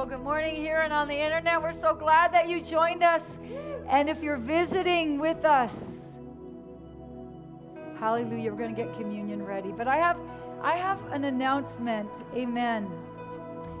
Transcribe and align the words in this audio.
Well, 0.00 0.08
good 0.08 0.24
morning 0.24 0.56
here 0.56 0.80
and 0.80 0.94
on 0.94 1.08
the 1.08 1.14
internet. 1.14 1.60
We're 1.60 1.74
so 1.74 1.94
glad 1.94 2.32
that 2.32 2.48
you 2.48 2.62
joined 2.62 3.02
us. 3.02 3.20
And 3.86 4.08
if 4.08 4.22
you're 4.22 4.38
visiting 4.38 5.18
with 5.18 5.44
us, 5.44 5.76
hallelujah, 7.98 8.50
we're 8.50 8.56
going 8.56 8.74
to 8.74 8.82
get 8.82 8.94
communion 8.94 9.44
ready. 9.44 9.72
But 9.72 9.88
I 9.88 9.96
have 9.96 10.16
I 10.62 10.76
have 10.76 10.98
an 11.12 11.24
announcement. 11.24 12.08
Amen. 12.34 12.90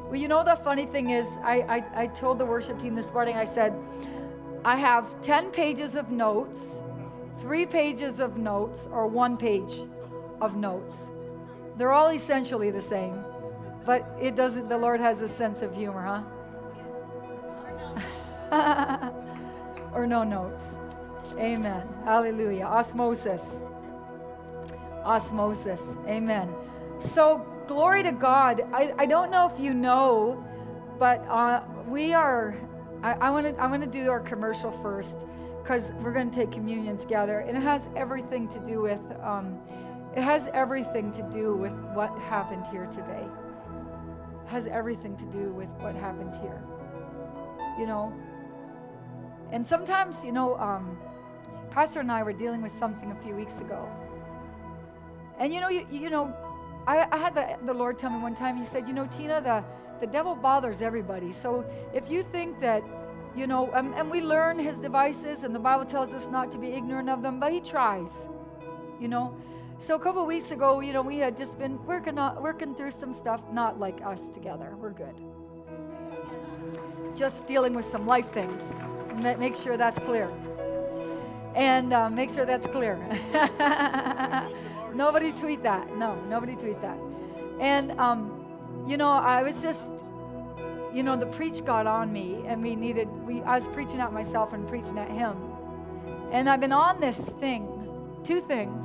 Well, 0.04 0.16
you 0.16 0.28
know 0.28 0.44
the 0.44 0.56
funny 0.56 0.84
thing 0.84 1.08
is, 1.08 1.26
I, 1.42 1.62
I, 1.62 2.02
I 2.02 2.06
told 2.08 2.38
the 2.38 2.44
worship 2.44 2.78
team 2.82 2.94
this 2.94 3.10
morning, 3.14 3.38
I 3.38 3.46
said, 3.46 3.72
I 4.62 4.76
have 4.76 5.22
10 5.22 5.50
pages 5.50 5.94
of 5.94 6.10
notes, 6.10 6.82
three 7.40 7.64
pages 7.64 8.20
of 8.20 8.36
notes, 8.36 8.90
or 8.92 9.06
one 9.06 9.38
page 9.38 9.84
of 10.42 10.54
notes. 10.54 10.98
They're 11.78 11.92
all 11.92 12.10
essentially 12.10 12.70
the 12.70 12.82
same. 12.82 13.24
But 13.84 14.06
it 14.20 14.36
doesn't, 14.36 14.68
the 14.68 14.76
Lord 14.76 15.00
has 15.00 15.22
a 15.22 15.28
sense 15.28 15.62
of 15.62 15.74
humor, 15.74 16.02
huh? 16.02 16.22
or 19.94 20.06
no 20.06 20.22
notes. 20.22 20.64
Amen. 21.38 21.86
Hallelujah. 22.04 22.64
Osmosis. 22.64 23.62
Osmosis. 25.04 25.80
Amen. 26.06 26.52
So, 26.98 27.46
glory 27.66 28.02
to 28.02 28.12
God. 28.12 28.62
I, 28.72 28.92
I 28.98 29.06
don't 29.06 29.30
know 29.30 29.50
if 29.52 29.58
you 29.58 29.72
know, 29.72 30.44
but 30.98 31.20
uh, 31.28 31.62
we 31.88 32.12
are, 32.12 32.54
I 33.02 33.30
want 33.30 33.46
to 33.46 33.62
I 33.62 33.66
wanna 33.66 33.86
do 33.86 34.10
our 34.10 34.20
commercial 34.20 34.70
first 34.82 35.16
because 35.62 35.92
we're 36.02 36.12
going 36.12 36.30
to 36.30 36.36
take 36.36 36.50
communion 36.50 36.98
together. 36.98 37.40
And 37.40 37.56
it 37.56 37.62
has 37.62 37.82
everything 37.96 38.48
to 38.48 38.58
do 38.60 38.82
with, 38.82 39.00
um, 39.22 39.58
it 40.14 40.22
has 40.22 40.48
everything 40.52 41.12
to 41.12 41.22
do 41.32 41.54
with 41.54 41.72
what 41.94 42.10
happened 42.18 42.66
here 42.70 42.86
today 42.86 43.24
has 44.50 44.66
everything 44.66 45.16
to 45.16 45.24
do 45.26 45.52
with 45.52 45.68
what 45.78 45.94
happened 45.94 46.34
here. 46.42 46.62
You 47.78 47.86
know? 47.86 48.12
And 49.52 49.66
sometimes, 49.66 50.24
you 50.24 50.32
know, 50.32 50.58
um, 50.58 50.98
Pastor 51.70 52.00
and 52.00 52.10
I 52.10 52.22
were 52.22 52.32
dealing 52.32 52.62
with 52.62 52.76
something 52.78 53.10
a 53.12 53.16
few 53.24 53.34
weeks 53.34 53.60
ago. 53.60 53.88
And 55.38 55.54
you 55.54 55.60
know, 55.60 55.68
you, 55.68 55.86
you 55.90 56.10
know, 56.10 56.34
I, 56.86 57.06
I 57.10 57.16
had 57.16 57.34
the, 57.34 57.56
the 57.64 57.72
Lord 57.72 57.98
tell 57.98 58.10
me 58.10 58.20
one 58.20 58.34
time, 58.34 58.56
He 58.56 58.64
said, 58.66 58.86
You 58.86 58.92
know, 58.92 59.06
Tina, 59.06 59.40
the, 59.40 59.64
the 60.00 60.06
devil 60.06 60.34
bothers 60.34 60.80
everybody. 60.80 61.32
So 61.32 61.64
if 61.94 62.10
you 62.10 62.22
think 62.22 62.60
that, 62.60 62.82
you 63.36 63.46
know, 63.46 63.70
um, 63.74 63.94
and 63.94 64.10
we 64.10 64.20
learn 64.20 64.58
his 64.58 64.78
devices, 64.78 65.44
and 65.44 65.54
the 65.54 65.60
Bible 65.60 65.84
tells 65.84 66.12
us 66.12 66.26
not 66.26 66.50
to 66.52 66.58
be 66.58 66.68
ignorant 66.68 67.08
of 67.08 67.22
them, 67.22 67.38
but 67.38 67.52
he 67.52 67.60
tries, 67.60 68.12
you 69.00 69.08
know. 69.08 69.34
So 69.80 69.94
a 69.94 69.98
couple 69.98 70.26
weeks 70.26 70.50
ago, 70.50 70.80
you 70.80 70.92
know, 70.92 71.00
we 71.00 71.16
had 71.16 71.38
just 71.38 71.58
been 71.58 71.82
working 71.86 72.18
on, 72.18 72.42
working 72.42 72.74
through 72.74 72.90
some 72.90 73.14
stuff, 73.14 73.40
not 73.50 73.80
like 73.80 74.02
us 74.04 74.20
together. 74.34 74.76
We're 74.76 74.90
good. 74.90 75.14
Just 77.16 77.46
dealing 77.46 77.72
with 77.72 77.90
some 77.90 78.06
life 78.06 78.30
things. 78.30 78.62
Make 79.38 79.56
sure 79.56 79.78
that's 79.78 79.98
clear. 80.00 80.30
And 81.54 81.94
uh, 81.94 82.10
make 82.10 82.28
sure 82.28 82.44
that's 82.44 82.66
clear. 82.66 82.98
nobody 84.94 85.32
tweet 85.32 85.62
that. 85.62 85.96
No, 85.96 86.14
nobody 86.28 86.56
tweet 86.56 86.82
that. 86.82 86.98
And 87.58 87.92
um, 87.92 88.84
you 88.86 88.98
know, 88.98 89.08
I 89.08 89.42
was 89.42 89.62
just, 89.62 89.80
you 90.92 91.02
know, 91.02 91.16
the 91.16 91.26
preach 91.26 91.64
got 91.64 91.86
on 91.86 92.12
me, 92.12 92.44
and 92.46 92.62
we 92.62 92.76
needed. 92.76 93.08
We 93.26 93.40
I 93.42 93.58
was 93.58 93.66
preaching 93.68 94.00
at 94.00 94.12
myself 94.12 94.52
and 94.52 94.68
preaching 94.68 94.98
at 94.98 95.10
him, 95.10 95.36
and 96.32 96.50
I've 96.50 96.60
been 96.60 96.70
on 96.70 97.00
this 97.00 97.16
thing, 97.16 97.66
two 98.24 98.42
things 98.42 98.84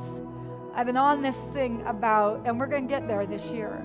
I've 0.78 0.88
been 0.88 0.98
on 0.98 1.22
this 1.22 1.38
thing 1.54 1.81
about, 1.86 2.42
and 2.44 2.59
we're 2.59 2.68
going 2.68 2.86
to 2.86 2.90
get 2.90 3.08
there 3.08 3.26
this 3.26 3.45
year, 3.45 3.81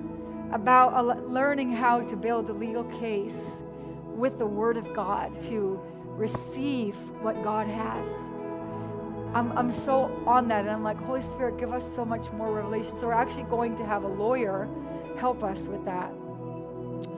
about 0.51 1.29
learning 1.31 1.71
how 1.71 2.01
to 2.01 2.17
build 2.17 2.51
a 2.51 2.53
legal 2.53 2.83
case 2.83 3.61
with 4.07 4.41
the 4.41 4.47
Word 4.47 4.77
of 4.77 4.93
God 4.93 5.41
to 5.43 5.81
receive 6.05 6.97
what 7.23 7.45
God 7.45 7.69
has. 7.69 8.09
I'm, 9.33 9.57
I'm 9.57 9.71
so 9.71 10.21
on 10.27 10.49
that, 10.49 10.63
and 10.63 10.71
I'm 10.71 10.83
like, 10.83 10.97
Holy 10.97 11.23
Spirit, 11.23 11.61
give 11.61 11.73
us 11.73 11.85
so 11.95 12.05
much 12.05 12.29
more 12.33 12.53
revelation. 12.53 12.97
So 12.97 13.07
we're 13.07 13.13
actually 13.13 13.45
going 13.45 13.77
to 13.77 13.87
have 13.87 14.03
a 14.03 14.09
lawyer 14.09 14.69
help 15.17 15.45
us 15.45 15.61
with 15.61 15.85
that, 15.85 16.13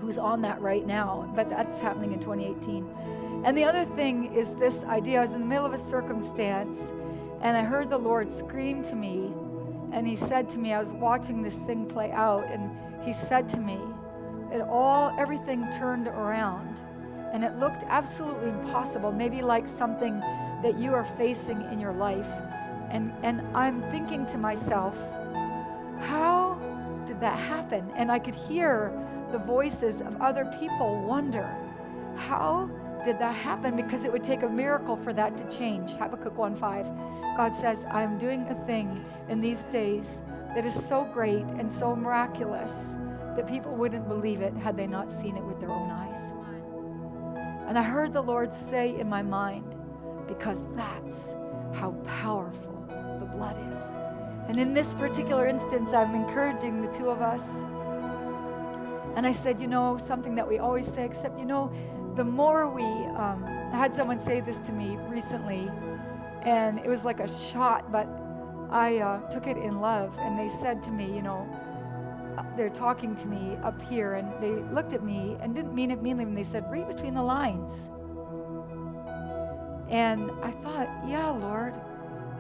who's 0.03 0.19
on 0.19 0.43
that 0.43 0.61
right 0.61 0.87
now, 0.87 1.33
but 1.35 1.49
that's 1.49 1.81
happening 1.81 2.13
in 2.13 2.21
2018. 2.21 3.43
And 3.47 3.57
the 3.57 3.65
other 3.65 3.87
thing 3.97 4.35
is 4.35 4.53
this 4.53 4.85
idea 4.85 5.21
I 5.21 5.23
was 5.23 5.33
in 5.33 5.41
the 5.41 5.47
middle 5.47 5.65
of 5.65 5.73
a 5.73 5.89
circumstance, 5.89 6.77
and 7.41 7.57
I 7.57 7.63
heard 7.63 7.89
the 7.89 7.97
Lord 7.97 8.31
scream 8.31 8.83
to 8.85 8.95
me 8.95 9.33
and 9.93 10.09
he 10.09 10.17
said 10.17 10.49
to 10.51 10.59
me, 10.59 10.73
I 10.73 10.81
was 10.81 10.93
watching 10.93 11.43
this 11.43 11.57
thing 11.57 11.87
play 11.87 12.11
out, 12.11 12.45
and 12.47 12.71
he 13.05 13.13
said 13.13 13.49
to 13.51 13.59
me, 13.59 13.79
it 14.51 14.63
all, 14.63 15.15
everything 15.19 15.67
turned 15.73 16.09
around. 16.09 16.81
And 17.33 17.45
it 17.45 17.57
looked 17.57 17.85
absolutely 17.89 18.51
impossible, 18.51 19.13
maybe 19.13 19.41
like 19.43 19.69
something 19.69 20.21
that 20.63 20.79
you 20.79 20.95
are 20.95 21.05
facing 21.05 21.63
in 21.73 21.79
your 21.79 21.93
life. 21.93 22.29
And, 22.91 23.13
and 23.23 23.41
I'm 23.57 23.83
thinking 23.91 24.27
to 24.27 24.39
myself, 24.39 24.95
how 26.01 26.59
did 27.07 27.21
that 27.21 27.39
happen? 27.39 27.91
And 27.95 28.11
I 28.13 28.19
could 28.19 28.35
hear 28.35 28.93
the 29.31 29.39
voices 29.39 30.01
of 30.03 30.21
other 30.21 30.45
people 30.61 31.03
wonder, 31.03 31.55
how 32.17 32.69
did 33.05 33.19
that 33.19 33.35
happen? 33.35 33.77
Because 33.77 34.05
it 34.05 34.13
would 34.13 34.25
take 34.25 34.43
a 34.43 34.49
miracle 34.49 34.97
for 34.97 35.13
that 35.15 35.37
to 35.39 35.57
change. 35.57 35.93
Habakkuk 35.93 36.37
1:5. 36.37 37.22
God 37.37 37.55
says, 37.55 37.85
I'm 37.91 38.19
doing 38.19 38.43
a 38.49 38.67
thing 38.67 39.05
in 39.29 39.41
these 39.41 39.63
days 39.65 40.19
that 40.55 40.67
is 40.67 40.75
so 40.75 41.05
great 41.13 41.45
and 41.59 41.71
so 41.71 41.97
miraculous 41.97 42.73
that 43.37 43.47
people 43.49 43.75
wouldn't 43.75 44.07
believe 44.07 44.43
it 44.43 44.55
had 44.55 44.77
they 44.77 44.87
not 44.87 45.11
seen 45.11 45.37
it 45.37 45.43
with 45.43 45.59
their 45.61 45.71
own 45.71 45.91
eyes. 45.91 46.19
And 47.67 47.79
I 47.79 47.83
heard 47.83 48.13
the 48.13 48.23
Lord 48.23 48.53
say 48.53 48.99
in 48.99 49.09
my 49.09 49.23
mind, 49.23 49.77
because 50.29 50.61
that's 50.77 51.33
how 51.75 51.93
powerful 52.07 52.85
the 53.19 53.27
blood 53.27 53.57
is. 53.71 53.79
And 54.49 54.59
in 54.59 54.75
this 54.75 54.93
particular 54.95 55.47
instance, 55.47 55.93
I'm 55.93 56.15
encouraging 56.15 56.83
the 56.83 56.93
two 56.99 57.09
of 57.09 57.23
us. 57.23 57.43
And 59.17 59.27
I 59.27 59.33
said, 59.33 59.61
you 59.61 59.69
know, 59.69 59.97
something 59.97 60.35
that 60.35 60.47
we 60.47 60.59
always 60.59 60.87
say, 60.87 61.05
except, 61.05 61.39
you 61.39 61.47
know, 61.47 61.73
the 62.17 62.25
more 62.25 62.69
we, 62.69 62.83
um, 62.83 63.45
I 63.73 63.79
had 63.79 63.95
someone 63.95 64.21
say 64.21 64.41
this 64.41 64.59
to 64.59 64.73
me 64.73 64.99
recently 65.09 65.71
and 66.43 66.79
it 66.79 66.89
was 66.89 67.05
like 67.05 67.21
a 67.21 67.39
shot, 67.51 67.91
but 67.93 68.09
I 68.71 68.99
uh, 68.99 69.21
took 69.31 69.47
it 69.47 69.57
in 69.57 69.81
love. 69.81 70.13
And 70.19 70.39
they 70.39 70.51
said 70.61 70.83
to 70.85 70.91
me, 70.91 71.05
you 71.15 71.23
know, 71.23 71.47
uh, 72.37 72.45
they're 72.57 72.71
talking 72.71 73.15
to 73.17 73.27
me 73.27 73.57
up 73.63 73.81
here, 73.83 74.15
and 74.15 74.33
they 74.43 74.51
looked 74.73 74.93
at 74.93 75.03
me 75.03 75.37
and 75.41 75.55
didn't 75.55 75.75
mean 75.75 75.91
it 75.91 76.03
meanly 76.03 76.25
when 76.25 76.35
they 76.35 76.45
said, 76.45 76.71
read 76.71 76.89
between 76.89 77.15
the 77.15 77.23
lines. 77.23 77.89
And 79.91 80.31
I 80.43 80.51
thought, 80.51 80.89
yeah, 81.07 81.29
Lord, 81.29 81.75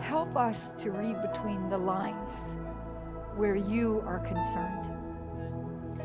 help 0.00 0.36
us 0.36 0.70
to 0.78 0.90
read 0.90 1.20
between 1.30 1.68
the 1.68 1.78
lines 1.78 2.32
where 3.36 3.56
you 3.56 4.02
are 4.06 4.18
concerned. 4.20 4.91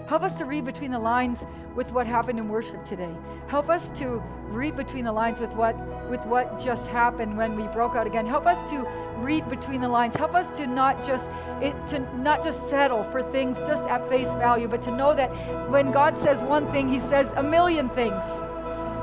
Help 0.07 0.23
us 0.23 0.37
to 0.37 0.45
read 0.45 0.63
between 0.63 0.91
the 0.91 0.99
lines 0.99 1.45
with 1.75 1.91
what 1.91 2.07
happened 2.07 2.39
in 2.39 2.47
worship 2.47 2.83
today. 2.85 3.13
Help 3.47 3.69
us 3.69 3.89
to 3.99 4.23
read 4.45 4.77
between 4.77 5.03
the 5.03 5.11
lines 5.11 5.39
with 5.39 5.51
what 5.53 5.75
with 6.09 6.25
what 6.25 6.59
just 6.59 6.87
happened 6.87 7.37
when 7.37 7.57
we 7.57 7.67
broke 7.67 7.93
out 7.93 8.07
again. 8.07 8.25
Help 8.25 8.45
us 8.45 8.69
to 8.69 8.87
read 9.17 9.47
between 9.49 9.81
the 9.81 9.89
lines. 9.89 10.15
Help 10.15 10.33
us 10.33 10.57
to 10.57 10.65
not 10.65 11.05
just 11.05 11.29
it, 11.61 11.75
to 11.87 11.99
not 12.17 12.41
just 12.41 12.69
settle 12.69 13.03
for 13.11 13.21
things 13.33 13.57
just 13.67 13.83
at 13.83 14.07
face 14.07 14.29
value, 14.35 14.69
but 14.69 14.81
to 14.83 14.91
know 14.91 15.13
that 15.13 15.29
when 15.69 15.91
God 15.91 16.15
says 16.15 16.41
one 16.41 16.71
thing, 16.71 16.87
He 16.87 16.99
says 16.99 17.33
a 17.35 17.43
million 17.43 17.89
things. 17.89 18.23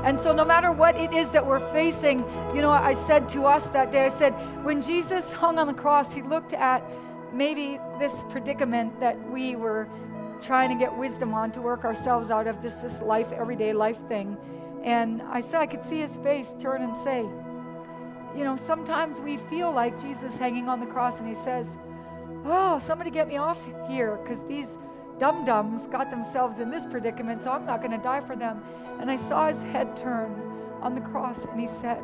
And 0.03 0.19
so, 0.19 0.33
no 0.33 0.45
matter 0.45 0.71
what 0.71 0.95
it 0.95 1.13
is 1.13 1.29
that 1.31 1.45
we're 1.45 1.71
facing, 1.71 2.19
you 2.55 2.61
know, 2.61 2.71
I 2.71 2.93
said 2.93 3.29
to 3.29 3.45
us 3.45 3.69
that 3.69 3.91
day, 3.91 4.05
I 4.05 4.09
said, 4.09 4.31
when 4.63 4.81
Jesus 4.81 5.31
hung 5.33 5.59
on 5.59 5.67
the 5.67 5.73
cross, 5.73 6.13
He 6.13 6.23
looked 6.23 6.53
at 6.53 6.83
maybe 7.33 7.79
this 7.99 8.23
predicament 8.29 8.99
that 8.99 9.17
we 9.29 9.55
were 9.55 9.87
trying 10.41 10.69
to 10.69 10.75
get 10.75 10.95
wisdom 10.95 11.33
on 11.33 11.51
to 11.51 11.61
work 11.61 11.85
ourselves 11.85 12.29
out 12.29 12.47
of 12.47 12.61
just 12.61 12.81
this 12.81 13.01
life, 13.01 13.31
everyday 13.31 13.73
life 13.73 13.97
thing. 14.07 14.37
And 14.83 15.21
I 15.23 15.41
said 15.41 15.61
I 15.61 15.65
could 15.65 15.83
see 15.83 15.99
his 15.99 16.15
face 16.17 16.53
turn 16.59 16.81
and 16.81 16.95
say, 17.03 17.21
you 18.37 18.43
know, 18.43 18.57
sometimes 18.57 19.19
we 19.19 19.37
feel 19.37 19.71
like 19.71 19.99
Jesus 20.01 20.37
hanging 20.37 20.67
on 20.67 20.79
the 20.79 20.85
cross 20.85 21.19
and 21.19 21.27
he 21.27 21.33
says, 21.33 21.67
Oh, 22.43 22.79
somebody 22.79 23.09
get 23.09 23.27
me 23.27 23.37
off 23.37 23.59
here 23.87 24.17
because 24.17 24.39
these 24.47 24.67
dum 25.19 25.45
dums 25.45 25.87
got 25.87 26.11
themselves 26.11 26.59
in 26.59 26.69
this 26.69 26.85
predicament, 26.85 27.41
so 27.41 27.51
I'm 27.51 27.65
not 27.65 27.79
going 27.81 27.97
to 27.97 28.03
die 28.03 28.21
for 28.21 28.35
them. 28.35 28.61
And 28.99 29.09
I 29.09 29.15
saw 29.15 29.47
his 29.47 29.61
head 29.71 29.95
turn 29.97 30.31
on 30.81 30.93
the 30.93 31.01
cross 31.01 31.43
and 31.45 31.59
he 31.59 31.67
said, 31.67 32.03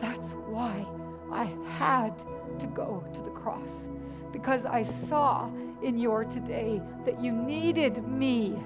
That's 0.00 0.32
why 0.32 0.86
I 1.30 1.44
had 1.76 2.18
to 2.58 2.66
go 2.66 3.04
to 3.12 3.20
the 3.20 3.30
cross 3.30 3.84
because 4.32 4.64
I 4.64 4.82
saw 4.82 5.48
in 5.82 5.98
your 5.98 6.24
today 6.24 6.80
that 7.04 7.20
you 7.20 7.32
needed 7.32 8.06
me. 8.06 8.58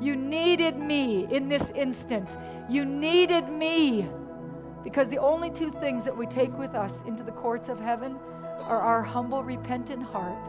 You 0.00 0.16
needed 0.16 0.78
me 0.78 1.26
in 1.30 1.48
this 1.48 1.70
instance. 1.74 2.36
You 2.68 2.84
needed 2.84 3.48
me. 3.48 4.08
Because 4.82 5.08
the 5.08 5.18
only 5.18 5.50
two 5.50 5.70
things 5.70 6.04
that 6.04 6.16
we 6.16 6.26
take 6.26 6.56
with 6.58 6.74
us 6.74 6.92
into 7.06 7.22
the 7.22 7.32
courts 7.32 7.68
of 7.68 7.78
heaven 7.80 8.18
are 8.62 8.80
our 8.80 9.02
humble, 9.02 9.44
repentant 9.44 10.02
heart 10.02 10.48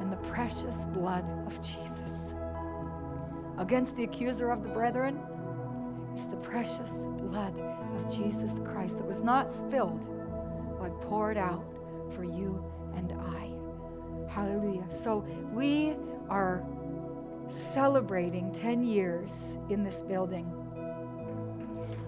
and 0.00 0.10
the 0.10 0.16
precious 0.28 0.84
blood 0.86 1.24
of 1.46 1.60
Jesus. 1.62 2.34
Against 3.58 3.94
the 3.96 4.04
accuser 4.04 4.50
of 4.50 4.62
the 4.62 4.68
brethren, 4.70 5.20
It's 6.14 6.26
the 6.26 6.36
precious 6.36 6.92
blood 7.18 7.58
of 7.58 8.16
Jesus 8.16 8.60
Christ 8.64 8.98
that 8.98 9.06
was 9.06 9.24
not 9.24 9.50
spilled, 9.52 10.00
but 10.80 11.00
poured 11.02 11.36
out 11.36 11.64
for 12.14 12.22
you. 12.22 12.64
Hallelujah. 14.34 14.84
So 14.90 15.24
we 15.52 15.94
are 16.28 16.64
celebrating 17.48 18.52
10 18.52 18.82
years 18.82 19.32
in 19.70 19.84
this 19.84 20.00
building. 20.00 20.52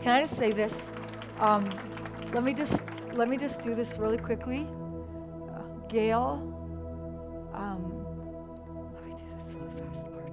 Can 0.02 0.12
I 0.12 0.23
just 0.23 0.37
say 0.37 0.50
this? 0.50 0.76
Um, 1.38 1.70
let 2.32 2.43
me 2.43 2.52
just 2.52 2.82
let 3.12 3.28
me 3.28 3.37
just 3.37 3.62
do 3.62 3.76
this 3.76 3.96
really 3.99 4.19
quickly. 4.19 4.67
Uh, 5.49 5.62
Gail, 5.88 6.43
um, 7.55 8.05
let 8.94 9.05
me 9.05 9.12
do 9.12 9.25
this 9.38 9.52
really 9.55 9.70
fast, 9.81 10.05
Lord. 10.11 10.32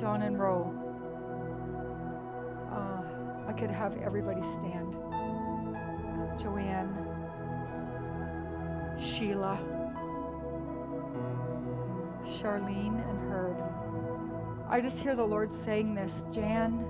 John 0.00 0.22
and 0.22 0.38
Roe. 0.38 0.72
Uh, 2.70 3.02
I 3.48 3.52
could 3.52 3.72
have 3.72 3.96
everybody 4.02 4.42
stand. 4.42 4.92
Joanne, 6.40 6.94
Sheila, 8.98 9.58
Charlene, 12.42 13.02
and 13.08 13.32
Herb. 13.32 13.56
I 14.68 14.80
just 14.80 14.98
hear 14.98 15.14
the 15.14 15.24
Lord 15.24 15.50
saying 15.50 15.94
this, 15.94 16.24
Jan. 16.32 16.84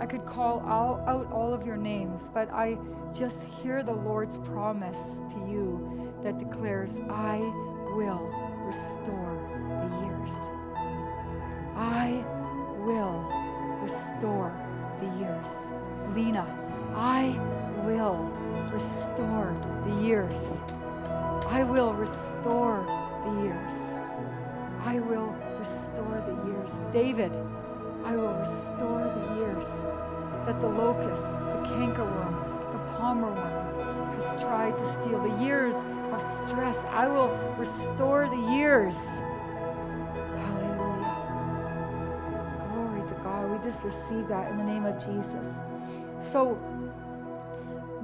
I 0.00 0.06
could 0.06 0.24
call 0.24 0.60
all, 0.66 1.04
out 1.06 1.30
all 1.30 1.52
of 1.52 1.66
your 1.66 1.76
names, 1.76 2.30
but 2.32 2.50
I 2.50 2.78
just 3.12 3.44
hear 3.44 3.82
the 3.82 3.92
Lord's 3.92 4.38
promise 4.38 4.98
to 5.32 5.36
you 5.50 6.12
that 6.22 6.38
declares, 6.38 6.98
I 7.10 7.38
will 7.94 8.32
restore 8.64 9.38
the 9.90 9.96
years. 10.06 10.32
I 11.76 12.24
will 12.84 13.28
restore 13.82 14.52
the 15.00 15.06
years. 15.18 15.46
Lena, 16.14 16.46
I 16.94 17.38
will 17.84 18.16
restore 18.72 19.54
the 19.86 20.02
years. 20.02 20.40
I 21.46 21.64
will 21.64 21.92
restore 21.92 22.82
the 23.24 23.42
years. 23.42 23.94
I 24.84 25.00
will 25.00 25.34
restore 25.58 26.22
the 26.26 26.36
years. 26.50 26.72
David, 26.92 27.34
I 28.04 28.14
will 28.16 28.34
restore 28.34 29.02
the 29.02 29.34
years 29.40 29.66
that 30.44 30.60
the 30.60 30.68
locust, 30.68 31.22
the 31.22 31.62
cankerworm, 31.70 32.34
the 32.72 32.78
palmer 32.98 33.30
worm 33.32 34.20
has 34.20 34.42
tried 34.42 34.76
to 34.78 34.84
steal. 34.84 35.22
The 35.22 35.42
years 35.42 35.74
of 36.12 36.22
stress, 36.22 36.76
I 36.90 37.06
will 37.08 37.30
restore 37.56 38.28
the 38.28 38.52
years. 38.52 38.96
Hallelujah. 40.36 41.16
Glory 42.74 43.08
to 43.08 43.14
God. 43.24 43.50
We 43.50 43.58
just 43.64 43.82
receive 43.84 44.28
that 44.28 44.50
in 44.50 44.58
the 44.58 44.64
name 44.64 44.84
of 44.84 44.98
Jesus. 45.00 45.46
So, 46.30 46.56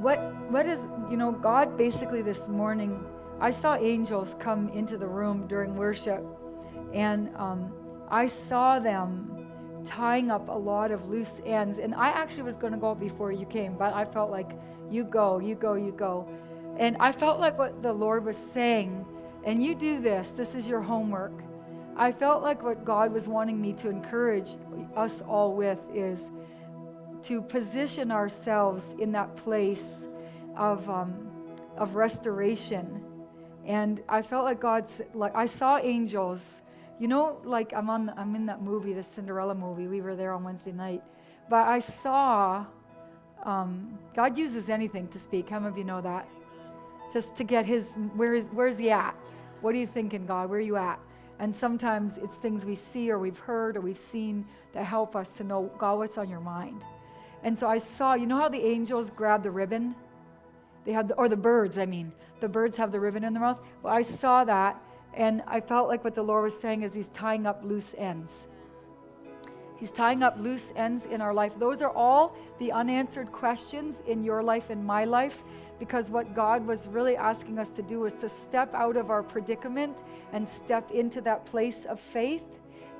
what 0.00 0.18
what 0.50 0.64
is 0.64 0.80
you 1.10 1.18
know 1.18 1.30
God 1.30 1.76
basically 1.76 2.22
this 2.22 2.48
morning? 2.48 3.04
I 3.38 3.50
saw 3.50 3.76
angels 3.76 4.34
come 4.38 4.70
into 4.70 4.96
the 4.96 5.06
room 5.06 5.46
during 5.46 5.76
worship, 5.76 6.24
and 6.92 7.34
um, 7.36 7.72
I 8.08 8.26
saw 8.26 8.78
them 8.78 9.46
tying 9.86 10.30
up 10.30 10.48
a 10.48 10.52
lot 10.52 10.90
of 10.90 11.08
loose 11.08 11.40
ends. 11.44 11.78
And 11.78 11.94
I 11.94 12.08
actually 12.08 12.42
was 12.42 12.56
going 12.56 12.72
to 12.72 12.78
go 12.78 12.94
before 12.94 13.32
you 13.32 13.46
came, 13.46 13.76
but 13.76 13.94
I 13.94 14.04
felt 14.04 14.30
like, 14.30 14.50
you 14.90 15.04
go, 15.04 15.38
you 15.38 15.54
go, 15.54 15.74
you 15.74 15.92
go. 15.92 16.28
And 16.76 16.96
I 16.98 17.12
felt 17.12 17.38
like 17.38 17.58
what 17.58 17.82
the 17.82 17.92
Lord 17.92 18.24
was 18.24 18.36
saying, 18.36 19.04
and 19.44 19.62
you 19.62 19.74
do 19.74 20.00
this, 20.00 20.30
this 20.30 20.54
is 20.54 20.66
your 20.66 20.80
homework. 20.80 21.32
I 21.96 22.12
felt 22.12 22.42
like 22.42 22.62
what 22.62 22.84
God 22.84 23.12
was 23.12 23.28
wanting 23.28 23.60
me 23.60 23.72
to 23.74 23.88
encourage 23.88 24.50
us 24.96 25.20
all 25.22 25.54
with 25.54 25.78
is 25.94 26.30
to 27.24 27.42
position 27.42 28.10
ourselves 28.10 28.94
in 28.98 29.12
that 29.12 29.36
place 29.36 30.06
of, 30.56 30.88
um, 30.88 31.28
of 31.76 31.94
restoration. 31.94 33.02
And 33.66 34.02
I 34.08 34.22
felt 34.22 34.44
like 34.44 34.60
God's, 34.60 35.00
like 35.14 35.36
I 35.36 35.46
saw 35.46 35.78
angels 35.78 36.62
you 37.00 37.08
know, 37.08 37.38
like 37.44 37.72
I'm 37.72 37.88
on, 37.88 38.12
I'm 38.16 38.36
in 38.36 38.46
that 38.46 38.62
movie, 38.62 38.92
the 38.92 39.02
Cinderella 39.02 39.54
movie. 39.54 39.88
We 39.88 40.02
were 40.02 40.14
there 40.14 40.32
on 40.34 40.44
Wednesday 40.44 40.72
night, 40.72 41.02
but 41.48 41.66
I 41.66 41.78
saw 41.78 42.66
um, 43.44 43.98
God 44.14 44.36
uses 44.36 44.68
anything 44.68 45.08
to 45.08 45.18
speak. 45.18 45.48
How 45.48 45.58
many 45.58 45.72
of 45.72 45.78
you 45.78 45.84
know 45.84 46.02
that? 46.02 46.28
Just 47.10 47.34
to 47.36 47.44
get 47.44 47.64
His 47.64 47.94
where 48.14 48.34
is 48.34 48.48
where's 48.52 48.76
He 48.76 48.90
at? 48.90 49.16
What 49.62 49.74
are 49.74 49.78
you 49.78 49.86
thinking, 49.86 50.26
God? 50.26 50.50
Where 50.50 50.58
are 50.58 50.62
you 50.62 50.76
at? 50.76 51.00
And 51.38 51.56
sometimes 51.56 52.18
it's 52.18 52.36
things 52.36 52.66
we 52.66 52.74
see 52.74 53.10
or 53.10 53.18
we've 53.18 53.38
heard 53.38 53.78
or 53.78 53.80
we've 53.80 53.98
seen 53.98 54.44
that 54.74 54.84
help 54.84 55.16
us 55.16 55.30
to 55.38 55.44
know 55.44 55.70
God, 55.78 55.98
what's 55.98 56.18
on 56.18 56.28
your 56.28 56.40
mind. 56.40 56.84
And 57.42 57.58
so 57.58 57.66
I 57.66 57.78
saw, 57.78 58.12
you 58.12 58.26
know 58.26 58.36
how 58.36 58.50
the 58.50 58.62
angels 58.62 59.08
grab 59.08 59.42
the 59.42 59.50
ribbon? 59.50 59.94
They 60.84 60.92
have, 60.92 61.08
the, 61.08 61.14
or 61.14 61.30
the 61.30 61.38
birds, 61.38 61.78
I 61.78 61.86
mean, 61.86 62.12
the 62.40 62.48
birds 62.48 62.76
have 62.76 62.92
the 62.92 63.00
ribbon 63.00 63.24
in 63.24 63.32
their 63.32 63.42
mouth. 63.42 63.58
Well, 63.82 63.94
I 63.94 64.02
saw 64.02 64.44
that 64.44 64.82
and 65.14 65.42
I 65.46 65.60
felt 65.60 65.88
like 65.88 66.04
what 66.04 66.14
the 66.14 66.22
Lord 66.22 66.44
was 66.44 66.58
saying 66.58 66.82
is 66.82 66.94
He's 66.94 67.08
tying 67.08 67.46
up 67.46 67.62
loose 67.64 67.94
ends. 67.98 68.46
He's 69.76 69.90
tying 69.90 70.22
up 70.22 70.36
loose 70.38 70.72
ends 70.76 71.06
in 71.06 71.22
our 71.22 71.32
life. 71.32 71.58
Those 71.58 71.80
are 71.80 71.90
all 71.90 72.36
the 72.58 72.70
unanswered 72.70 73.32
questions 73.32 74.02
in 74.06 74.22
your 74.22 74.42
life 74.42 74.68
and 74.68 74.84
my 74.84 75.06
life 75.06 75.42
because 75.78 76.10
what 76.10 76.34
God 76.34 76.66
was 76.66 76.86
really 76.88 77.16
asking 77.16 77.58
us 77.58 77.70
to 77.70 77.82
do 77.82 78.00
was 78.00 78.12
to 78.16 78.28
step 78.28 78.74
out 78.74 78.98
of 78.98 79.10
our 79.10 79.22
predicament 79.22 80.02
and 80.34 80.46
step 80.46 80.90
into 80.90 81.22
that 81.22 81.46
place 81.46 81.86
of 81.86 81.98
faith 81.98 82.42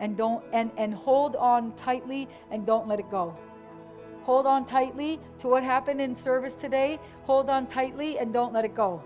and 0.01 0.17
don't 0.17 0.43
and, 0.55 0.71
and 0.79 0.95
hold 0.95 1.37
on 1.37 1.73
tightly 1.77 2.27
and 2.51 2.65
don't 2.65 2.89
let 2.89 2.99
it 2.99 3.11
go. 3.11 3.37
Hold 4.23 4.47
on 4.47 4.65
tightly 4.65 5.21
to 5.41 5.49
what 5.49 5.63
happened 5.63 6.01
in 6.01 6.17
service 6.17 6.55
today. 6.55 6.99
Hold 7.25 7.51
on 7.51 7.67
tightly 7.67 8.19
and 8.19 8.33
don't 8.33 8.55
let 8.55 8.65
it 8.65 8.75
go. 8.75 9.05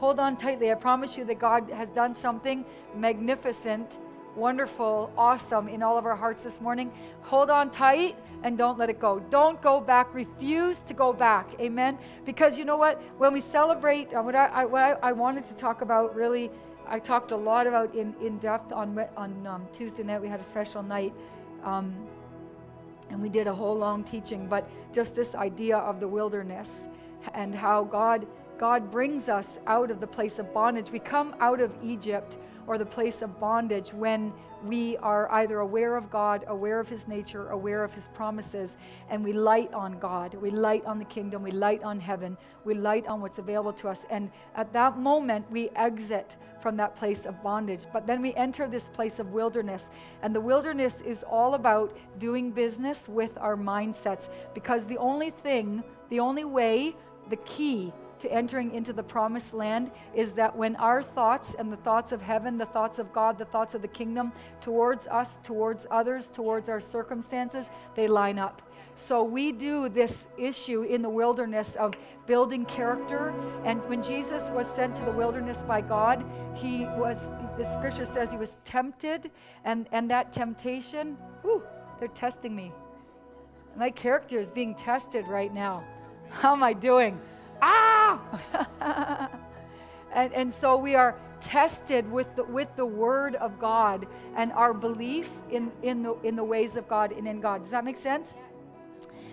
Hold 0.00 0.18
on 0.18 0.38
tightly. 0.38 0.72
I 0.72 0.76
promise 0.76 1.18
you 1.18 1.26
that 1.26 1.38
God 1.38 1.68
has 1.68 1.90
done 1.90 2.14
something 2.14 2.64
magnificent, 2.96 3.98
wonderful, 4.34 5.12
awesome 5.14 5.68
in 5.68 5.82
all 5.82 5.98
of 5.98 6.06
our 6.06 6.16
hearts 6.16 6.42
this 6.42 6.58
morning. 6.58 6.90
Hold 7.20 7.50
on 7.50 7.70
tight 7.70 8.16
and 8.42 8.56
don't 8.56 8.78
let 8.78 8.88
it 8.88 8.98
go. 8.98 9.20
Don't 9.28 9.60
go 9.60 9.78
back. 9.78 10.14
Refuse 10.14 10.78
to 10.88 10.94
go 10.94 11.12
back. 11.12 11.50
Amen. 11.60 11.98
Because 12.24 12.56
you 12.56 12.64
know 12.64 12.78
what? 12.78 12.98
When 13.18 13.34
we 13.34 13.42
celebrate, 13.42 14.14
uh, 14.14 14.22
what 14.22 14.34
I, 14.34 14.64
what 14.64 14.82
I, 14.82 14.92
I, 15.02 15.12
wanted 15.12 15.44
to 15.44 15.54
talk 15.54 15.82
about 15.82 16.14
really, 16.14 16.50
I 16.88 16.98
talked 16.98 17.32
a 17.32 17.36
lot 17.36 17.66
about 17.66 17.94
in, 17.94 18.14
in 18.22 18.38
depth 18.38 18.72
on, 18.72 18.98
on 19.18 19.46
um, 19.46 19.68
Tuesday 19.70 20.02
night. 20.02 20.22
We 20.22 20.28
had 20.28 20.40
a 20.40 20.44
special 20.44 20.82
night. 20.82 21.12
Um, 21.62 21.94
and 23.10 23.20
we 23.20 23.28
did 23.28 23.48
a 23.48 23.54
whole 23.54 23.76
long 23.76 24.02
teaching, 24.02 24.46
but 24.46 24.66
just 24.94 25.14
this 25.14 25.34
idea 25.34 25.76
of 25.76 26.00
the 26.00 26.08
wilderness 26.08 26.88
and 27.34 27.54
how 27.54 27.84
God 27.84 28.26
God 28.60 28.90
brings 28.90 29.30
us 29.30 29.58
out 29.66 29.90
of 29.90 30.00
the 30.00 30.06
place 30.06 30.38
of 30.38 30.52
bondage. 30.52 30.90
We 30.90 30.98
come 30.98 31.34
out 31.40 31.62
of 31.62 31.72
Egypt 31.82 32.36
or 32.66 32.76
the 32.76 32.84
place 32.84 33.22
of 33.22 33.40
bondage 33.40 33.94
when 33.94 34.34
we 34.62 34.98
are 34.98 35.32
either 35.32 35.60
aware 35.60 35.96
of 35.96 36.10
God, 36.10 36.44
aware 36.46 36.78
of 36.78 36.86
His 36.86 37.08
nature, 37.08 37.48
aware 37.48 37.82
of 37.82 37.94
His 37.94 38.08
promises, 38.08 38.76
and 39.08 39.24
we 39.24 39.32
light 39.32 39.72
on 39.72 39.98
God. 39.98 40.34
We 40.34 40.50
light 40.50 40.84
on 40.84 40.98
the 40.98 41.06
kingdom. 41.06 41.42
We 41.42 41.52
light 41.52 41.82
on 41.82 41.98
heaven. 41.98 42.36
We 42.66 42.74
light 42.74 43.06
on 43.06 43.22
what's 43.22 43.38
available 43.38 43.72
to 43.72 43.88
us. 43.88 44.04
And 44.10 44.30
at 44.54 44.74
that 44.74 44.98
moment, 44.98 45.50
we 45.50 45.70
exit 45.70 46.36
from 46.60 46.76
that 46.76 46.94
place 46.96 47.24
of 47.24 47.42
bondage. 47.42 47.86
But 47.94 48.06
then 48.06 48.20
we 48.20 48.34
enter 48.34 48.68
this 48.68 48.90
place 48.90 49.18
of 49.20 49.32
wilderness. 49.32 49.88
And 50.20 50.36
the 50.36 50.40
wilderness 50.42 51.00
is 51.00 51.22
all 51.22 51.54
about 51.54 51.96
doing 52.18 52.50
business 52.50 53.08
with 53.08 53.38
our 53.38 53.56
mindsets 53.56 54.28
because 54.52 54.84
the 54.84 54.98
only 54.98 55.30
thing, 55.30 55.82
the 56.10 56.20
only 56.20 56.44
way, 56.44 56.94
the 57.30 57.36
key 57.36 57.94
to 58.20 58.32
entering 58.32 58.74
into 58.74 58.92
the 58.92 59.02
promised 59.02 59.54
land 59.54 59.90
is 60.14 60.32
that 60.34 60.54
when 60.56 60.76
our 60.76 61.02
thoughts 61.02 61.54
and 61.58 61.72
the 61.72 61.76
thoughts 61.76 62.12
of 62.12 62.22
heaven, 62.22 62.58
the 62.58 62.66
thoughts 62.66 62.98
of 62.98 63.12
God, 63.12 63.38
the 63.38 63.44
thoughts 63.44 63.74
of 63.74 63.82
the 63.82 63.88
kingdom 63.88 64.32
towards 64.60 65.06
us, 65.06 65.38
towards 65.42 65.86
others, 65.90 66.30
towards 66.30 66.68
our 66.68 66.80
circumstances, 66.80 67.70
they 67.94 68.06
line 68.06 68.38
up. 68.38 68.62
So 68.96 69.22
we 69.22 69.50
do 69.50 69.88
this 69.88 70.28
issue 70.38 70.82
in 70.82 71.00
the 71.00 71.08
wilderness 71.08 71.74
of 71.76 71.94
building 72.26 72.66
character. 72.66 73.32
And 73.64 73.82
when 73.88 74.02
Jesus 74.02 74.50
was 74.50 74.66
sent 74.66 74.94
to 74.96 75.04
the 75.04 75.12
wilderness 75.12 75.62
by 75.62 75.80
God, 75.80 76.24
he 76.54 76.84
was, 76.84 77.30
the 77.56 77.70
scripture 77.72 78.04
says 78.04 78.30
he 78.30 78.36
was 78.36 78.58
tempted. 78.64 79.30
And, 79.64 79.88
and 79.92 80.10
that 80.10 80.32
temptation, 80.32 81.16
whew, 81.42 81.62
they're 81.98 82.08
testing 82.08 82.54
me. 82.54 82.72
My 83.76 83.90
character 83.90 84.38
is 84.38 84.50
being 84.50 84.74
tested 84.74 85.26
right 85.26 85.52
now. 85.52 85.82
How 86.28 86.52
am 86.52 86.62
I 86.62 86.72
doing? 86.72 87.20
Ah! 87.62 89.30
and, 90.12 90.32
and 90.32 90.54
so 90.54 90.76
we 90.76 90.94
are 90.94 91.16
tested 91.40 92.10
with 92.10 92.34
the, 92.36 92.44
with 92.44 92.68
the 92.76 92.86
word 92.86 93.36
of 93.36 93.58
God 93.58 94.06
and 94.36 94.52
our 94.52 94.74
belief 94.74 95.30
in, 95.50 95.72
in, 95.82 96.02
the, 96.02 96.14
in 96.22 96.36
the 96.36 96.44
ways 96.44 96.76
of 96.76 96.86
God 96.88 97.12
and 97.12 97.26
in 97.26 97.40
God. 97.40 97.62
Does 97.62 97.70
that 97.70 97.84
make 97.84 97.96
sense? 97.96 98.34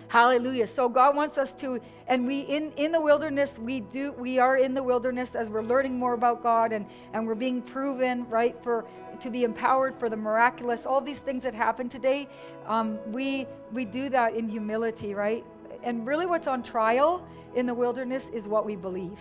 Hallelujah. 0.08 0.66
So 0.66 0.88
God 0.88 1.14
wants 1.14 1.36
us 1.36 1.52
to, 1.56 1.80
and 2.06 2.26
we 2.26 2.40
in, 2.40 2.72
in 2.78 2.92
the 2.92 3.00
wilderness, 3.00 3.58
we 3.58 3.80
do 3.80 4.12
we 4.12 4.38
are 4.38 4.56
in 4.56 4.72
the 4.72 4.82
wilderness 4.82 5.34
as 5.34 5.50
we're 5.50 5.62
learning 5.62 5.98
more 5.98 6.14
about 6.14 6.42
God 6.42 6.72
and, 6.72 6.86
and 7.12 7.26
we're 7.26 7.34
being 7.34 7.60
proven, 7.60 8.26
right, 8.30 8.56
for 8.62 8.86
to 9.20 9.30
be 9.30 9.44
empowered 9.44 9.94
for 9.98 10.08
the 10.08 10.16
miraculous, 10.16 10.86
all 10.86 11.02
these 11.02 11.18
things 11.18 11.42
that 11.42 11.52
happen 11.52 11.90
today. 11.90 12.26
Um, 12.66 12.98
we 13.12 13.46
we 13.70 13.84
do 13.84 14.08
that 14.08 14.34
in 14.34 14.48
humility, 14.48 15.12
right? 15.12 15.44
And 15.82 16.06
really 16.06 16.24
what's 16.24 16.46
on 16.46 16.62
trial 16.62 17.26
in 17.54 17.66
the 17.66 17.74
wilderness 17.74 18.28
is 18.30 18.46
what 18.46 18.64
we 18.64 18.76
believe. 18.76 19.20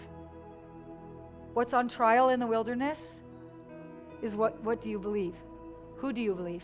What's 1.54 1.74
on 1.74 1.88
trial 1.88 2.30
in 2.30 2.40
the 2.40 2.48
wilderness 2.48 3.22
is 4.22 4.36
what, 4.36 4.62
what 4.64 4.82
do 4.82 4.90
you 4.90 5.00
believe? 5.00 5.36
Who 5.98 6.14
do 6.14 6.22
you 6.22 6.36
believe? 6.36 6.64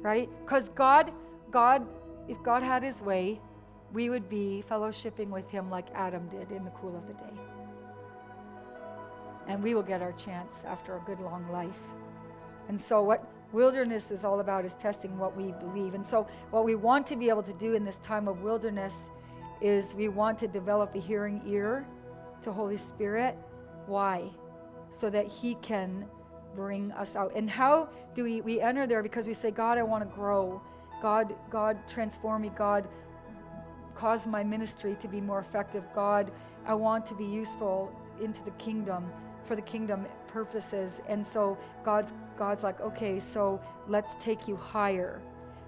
Right? 0.00 0.28
Because 0.44 0.68
God, 0.70 1.12
God, 1.50 1.86
if 2.28 2.42
God 2.42 2.62
had 2.62 2.82
his 2.82 3.00
way, 3.00 3.40
we 3.92 4.10
would 4.10 4.28
be 4.28 4.62
fellowshipping 4.68 5.28
with 5.28 5.48
him 5.48 5.70
like 5.70 5.86
Adam 5.94 6.28
did 6.28 6.50
in 6.50 6.64
the 6.64 6.70
cool 6.72 6.96
of 6.96 7.06
the 7.06 7.14
day. 7.14 7.40
And 9.46 9.62
we 9.62 9.74
will 9.74 9.82
get 9.82 10.02
our 10.02 10.12
chance 10.12 10.62
after 10.66 10.96
a 10.96 11.00
good 11.00 11.20
long 11.20 11.46
life. 11.50 11.80
And 12.68 12.80
so, 12.80 13.02
what 13.02 13.30
wilderness 13.52 14.10
is 14.10 14.24
all 14.24 14.40
about 14.40 14.64
is 14.64 14.72
testing 14.74 15.16
what 15.18 15.36
we 15.36 15.52
believe. 15.52 15.94
And 15.94 16.06
so, 16.06 16.26
what 16.50 16.64
we 16.64 16.74
want 16.74 17.06
to 17.08 17.16
be 17.16 17.28
able 17.28 17.42
to 17.42 17.52
do 17.52 17.74
in 17.74 17.84
this 17.84 17.96
time 17.96 18.26
of 18.26 18.42
wilderness 18.42 19.10
is 19.60 19.94
we 19.94 20.08
want 20.08 20.38
to 20.40 20.48
develop 20.48 20.94
a 20.94 20.98
hearing 20.98 21.42
ear 21.46 21.86
to 22.42 22.52
Holy 22.52 22.76
Spirit. 22.76 23.36
Why? 23.86 24.30
So 24.90 25.10
that 25.10 25.26
He 25.26 25.54
can 25.56 26.06
bring 26.54 26.92
us 26.92 27.16
out. 27.16 27.32
And 27.34 27.50
how 27.50 27.88
do 28.14 28.24
we, 28.24 28.40
we 28.40 28.60
enter 28.60 28.86
there? 28.86 29.02
Because 29.02 29.26
we 29.26 29.34
say, 29.34 29.50
God, 29.50 29.78
I 29.78 29.82
want 29.82 30.08
to 30.08 30.14
grow. 30.14 30.62
God, 31.02 31.34
God, 31.50 31.76
transform 31.88 32.42
me. 32.42 32.50
God, 32.56 32.86
cause 33.94 34.26
my 34.26 34.44
ministry 34.44 34.96
to 35.00 35.08
be 35.08 35.20
more 35.20 35.40
effective. 35.40 35.86
God, 35.94 36.30
I 36.66 36.74
want 36.74 37.06
to 37.06 37.14
be 37.14 37.24
useful 37.24 37.92
into 38.22 38.42
the 38.44 38.52
kingdom 38.52 39.10
for 39.44 39.56
the 39.56 39.62
kingdom 39.62 40.06
purposes. 40.28 41.00
And 41.08 41.26
so 41.26 41.58
God's 41.84 42.12
God's 42.36 42.62
like, 42.62 42.80
okay, 42.80 43.20
so 43.20 43.60
let's 43.86 44.14
take 44.20 44.48
you 44.48 44.56
higher. 44.56 45.20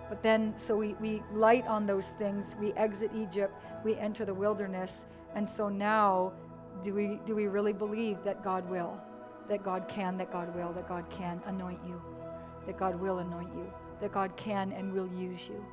But 0.08 0.22
then 0.22 0.54
so 0.56 0.76
we, 0.76 0.94
we 0.94 1.22
light 1.32 1.66
on 1.66 1.86
those 1.86 2.08
things, 2.18 2.56
we 2.60 2.72
exit 2.72 3.10
Egypt, 3.14 3.54
we 3.86 3.94
enter 3.94 4.24
the 4.24 4.34
wilderness, 4.34 5.06
and 5.34 5.48
so 5.48 5.68
now 5.68 6.32
do 6.82 6.92
we 6.92 7.20
do 7.24 7.34
we 7.34 7.46
really 7.46 7.72
believe 7.72 8.22
that 8.24 8.42
God 8.42 8.68
will? 8.68 9.00
That 9.48 9.62
God 9.62 9.86
can, 9.88 10.18
that 10.18 10.30
God 10.32 10.54
will, 10.56 10.72
that 10.72 10.88
God 10.88 11.08
can 11.08 11.40
anoint 11.46 11.80
you, 11.86 12.02
that 12.66 12.76
God 12.76 13.00
will 13.00 13.18
anoint 13.20 13.52
you, 13.54 13.72
that 14.00 14.12
God 14.12 14.36
can 14.36 14.72
and 14.72 14.92
will 14.92 15.08
use 15.14 15.48
you, 15.48 15.64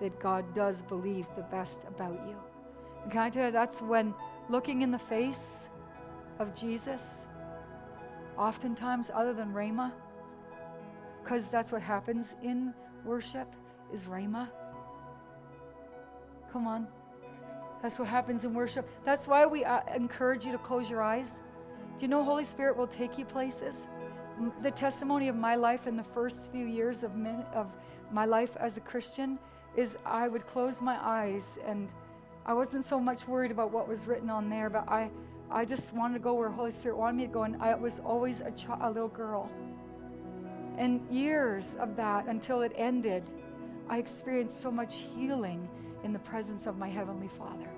that 0.00 0.20
God 0.20 0.44
does 0.54 0.82
believe 0.82 1.26
the 1.34 1.42
best 1.44 1.80
about 1.88 2.20
you. 2.28 2.36
And 3.02 3.10
can 3.10 3.22
I 3.22 3.30
tell 3.30 3.46
you, 3.46 3.52
that's 3.52 3.80
when 3.80 4.14
looking 4.50 4.82
in 4.82 4.90
the 4.90 4.98
face 4.98 5.70
of 6.38 6.54
Jesus, 6.54 7.02
oftentimes 8.36 9.10
other 9.14 9.32
than 9.32 9.54
Rhema, 9.54 9.92
because 11.22 11.48
that's 11.48 11.72
what 11.72 11.82
happens 11.82 12.34
in 12.42 12.74
worship 13.04 13.48
is 13.94 14.04
Rhema. 14.04 14.48
Come 16.52 16.66
on. 16.66 16.86
That's 17.82 17.98
what 17.98 18.08
happens 18.08 18.44
in 18.44 18.54
worship. 18.54 18.88
That's 19.04 19.28
why 19.28 19.46
we 19.46 19.64
uh, 19.64 19.80
encourage 19.94 20.44
you 20.44 20.52
to 20.52 20.58
close 20.58 20.90
your 20.90 21.02
eyes. 21.02 21.38
Do 21.98 22.04
you 22.04 22.08
know 22.08 22.22
Holy 22.22 22.44
Spirit 22.44 22.76
will 22.76 22.86
take 22.86 23.18
you 23.18 23.24
places? 23.24 23.86
The 24.62 24.70
testimony 24.70 25.28
of 25.28 25.36
my 25.36 25.54
life 25.54 25.86
in 25.86 25.96
the 25.96 26.04
first 26.04 26.50
few 26.50 26.66
years 26.66 27.02
of, 27.02 27.14
min- 27.14 27.44
of 27.54 27.72
my 28.10 28.24
life 28.24 28.56
as 28.58 28.76
a 28.76 28.80
Christian 28.80 29.38
is 29.76 29.96
I 30.04 30.28
would 30.28 30.46
close 30.46 30.80
my 30.80 30.98
eyes 31.02 31.58
and 31.66 31.92
I 32.46 32.54
wasn't 32.54 32.84
so 32.84 33.00
much 33.00 33.26
worried 33.26 33.50
about 33.50 33.72
what 33.72 33.88
was 33.88 34.06
written 34.06 34.30
on 34.30 34.48
there, 34.48 34.70
but 34.70 34.88
I, 34.88 35.10
I 35.50 35.64
just 35.64 35.92
wanted 35.92 36.14
to 36.14 36.20
go 36.20 36.34
where 36.34 36.48
Holy 36.48 36.70
Spirit 36.70 36.96
wanted 36.96 37.16
me 37.16 37.26
to 37.26 37.32
go, 37.32 37.42
and 37.42 37.60
I 37.60 37.74
was 37.74 38.00
always 38.04 38.40
a, 38.40 38.52
ch- 38.52 38.66
a 38.80 38.88
little 38.88 39.08
girl. 39.08 39.50
And 40.78 41.04
years 41.10 41.74
of 41.80 41.96
that 41.96 42.28
until 42.28 42.60
it 42.62 42.72
ended, 42.76 43.24
I 43.88 43.98
experienced 43.98 44.60
so 44.60 44.70
much 44.70 45.02
healing 45.16 45.68
in 46.06 46.12
the 46.12 46.18
presence 46.20 46.66
of 46.66 46.78
my 46.78 46.88
Heavenly 46.88 47.28
Father. 47.36 47.68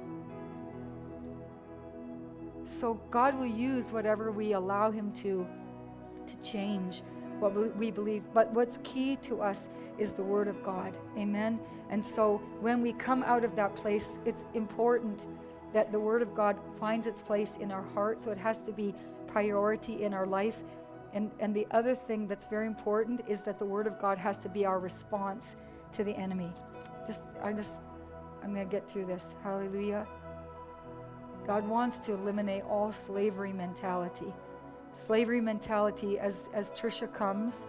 So 2.66 3.00
God 3.10 3.38
will 3.38 3.46
use 3.46 3.90
whatever 3.90 4.30
we 4.30 4.52
allow 4.52 4.90
Him 4.90 5.10
to 5.22 5.46
to 6.26 6.36
change 6.42 7.02
what 7.38 7.76
we 7.78 7.90
believe. 7.90 8.22
But 8.34 8.52
what's 8.52 8.78
key 8.82 9.16
to 9.22 9.40
us 9.40 9.70
is 9.96 10.12
the 10.12 10.22
Word 10.22 10.46
of 10.46 10.62
God. 10.62 10.98
Amen. 11.16 11.58
And 11.88 12.04
so 12.04 12.42
when 12.60 12.82
we 12.82 12.92
come 12.92 13.22
out 13.22 13.44
of 13.44 13.56
that 13.56 13.74
place, 13.74 14.18
it's 14.26 14.44
important 14.52 15.26
that 15.72 15.90
the 15.90 15.98
Word 15.98 16.20
of 16.20 16.34
God 16.34 16.58
finds 16.78 17.06
its 17.06 17.22
place 17.22 17.56
in 17.58 17.72
our 17.72 17.86
heart. 17.94 18.18
So 18.18 18.30
it 18.30 18.36
has 18.36 18.58
to 18.58 18.72
be 18.72 18.94
priority 19.26 20.04
in 20.04 20.12
our 20.12 20.26
life. 20.26 20.58
And, 21.14 21.30
and 21.40 21.56
the 21.56 21.66
other 21.70 21.94
thing 21.94 22.28
that's 22.28 22.46
very 22.46 22.66
important 22.66 23.22
is 23.26 23.40
that 23.42 23.58
the 23.58 23.64
Word 23.64 23.86
of 23.86 23.98
God 23.98 24.18
has 24.18 24.36
to 24.38 24.50
be 24.50 24.66
our 24.66 24.78
response 24.78 25.56
to 25.92 26.04
the 26.04 26.12
enemy. 26.12 26.52
Just, 27.06 27.22
I 27.42 27.54
just, 27.54 27.80
I'm 28.42 28.54
going 28.54 28.66
to 28.66 28.70
get 28.70 28.88
through 28.88 29.06
this. 29.06 29.34
Hallelujah. 29.42 30.06
God 31.46 31.66
wants 31.66 31.98
to 32.00 32.12
eliminate 32.12 32.62
all 32.64 32.92
slavery 32.92 33.52
mentality. 33.52 34.32
Slavery 34.92 35.40
mentality, 35.40 36.18
as, 36.18 36.48
as 36.52 36.70
Trisha 36.70 37.12
comes 37.12 37.66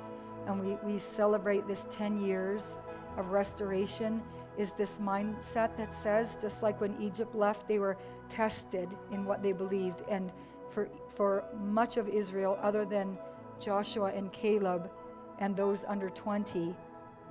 and 0.48 0.60
we, 0.60 0.78
we 0.84 1.00
celebrate 1.00 1.68
this 1.68 1.86
10 1.92 2.20
years 2.20 2.78
of 3.18 3.32
restoration, 3.32 4.22
is 4.58 4.74
this 4.74 4.98
mindset 4.98 5.76
that 5.78 5.94
says, 5.94 6.38
just 6.42 6.62
like 6.62 6.82
when 6.82 7.02
Egypt 7.02 7.34
left, 7.34 7.68
they 7.68 7.80
were 7.80 7.98
tested 8.28 8.90
in 9.12 9.24
what 9.24 9.42
they 9.42 9.54
believed. 9.54 10.04
And 10.10 10.34
for, 10.70 10.90
for 11.16 11.46
much 11.58 11.98
of 11.98 12.10
Israel, 12.10 12.60
other 12.62 12.84
than 12.84 13.18
Joshua 13.60 14.12
and 14.14 14.32
Caleb 14.34 14.92
and 15.40 15.56
those 15.56 15.86
under 15.88 16.10
20, 16.10 16.76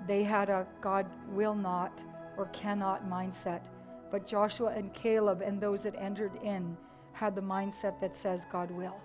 they 0.06 0.22
had 0.22 0.48
a 0.48 0.66
God 0.80 1.06
will 1.30 1.54
not 1.54 2.02
or 2.38 2.46
cannot 2.46 3.10
mindset. 3.10 3.66
But 4.10 4.26
Joshua 4.26 4.72
and 4.74 4.94
Caleb 4.94 5.42
and 5.42 5.60
those 5.60 5.82
that 5.82 5.94
entered 6.00 6.32
in 6.42 6.76
had 7.12 7.34
the 7.34 7.42
mindset 7.42 8.00
that 8.00 8.16
says 8.16 8.46
God 8.50 8.70
will. 8.70 8.96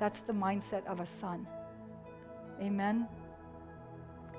That's 0.00 0.20
the 0.22 0.32
mindset 0.32 0.84
of 0.86 1.00
a 1.00 1.06
son. 1.06 1.46
Amen. 2.60 3.06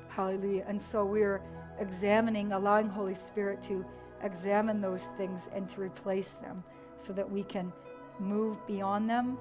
Hallelujah. 0.10 0.66
And 0.68 0.82
so 0.82 1.06
we're 1.06 1.42
examining, 1.80 2.52
allowing 2.52 2.90
Holy 2.90 3.14
Spirit 3.16 3.62
to 3.64 3.86
examine 4.24 4.82
those 4.82 5.10
things 5.18 5.48
and 5.54 5.70
to 5.70 5.82
replace 5.82 6.34
them 6.34 6.64
so 6.98 7.14
that 7.14 7.30
we 7.30 7.44
can 7.44 7.72
move 8.20 8.66
beyond 8.66 9.10
them 9.10 9.38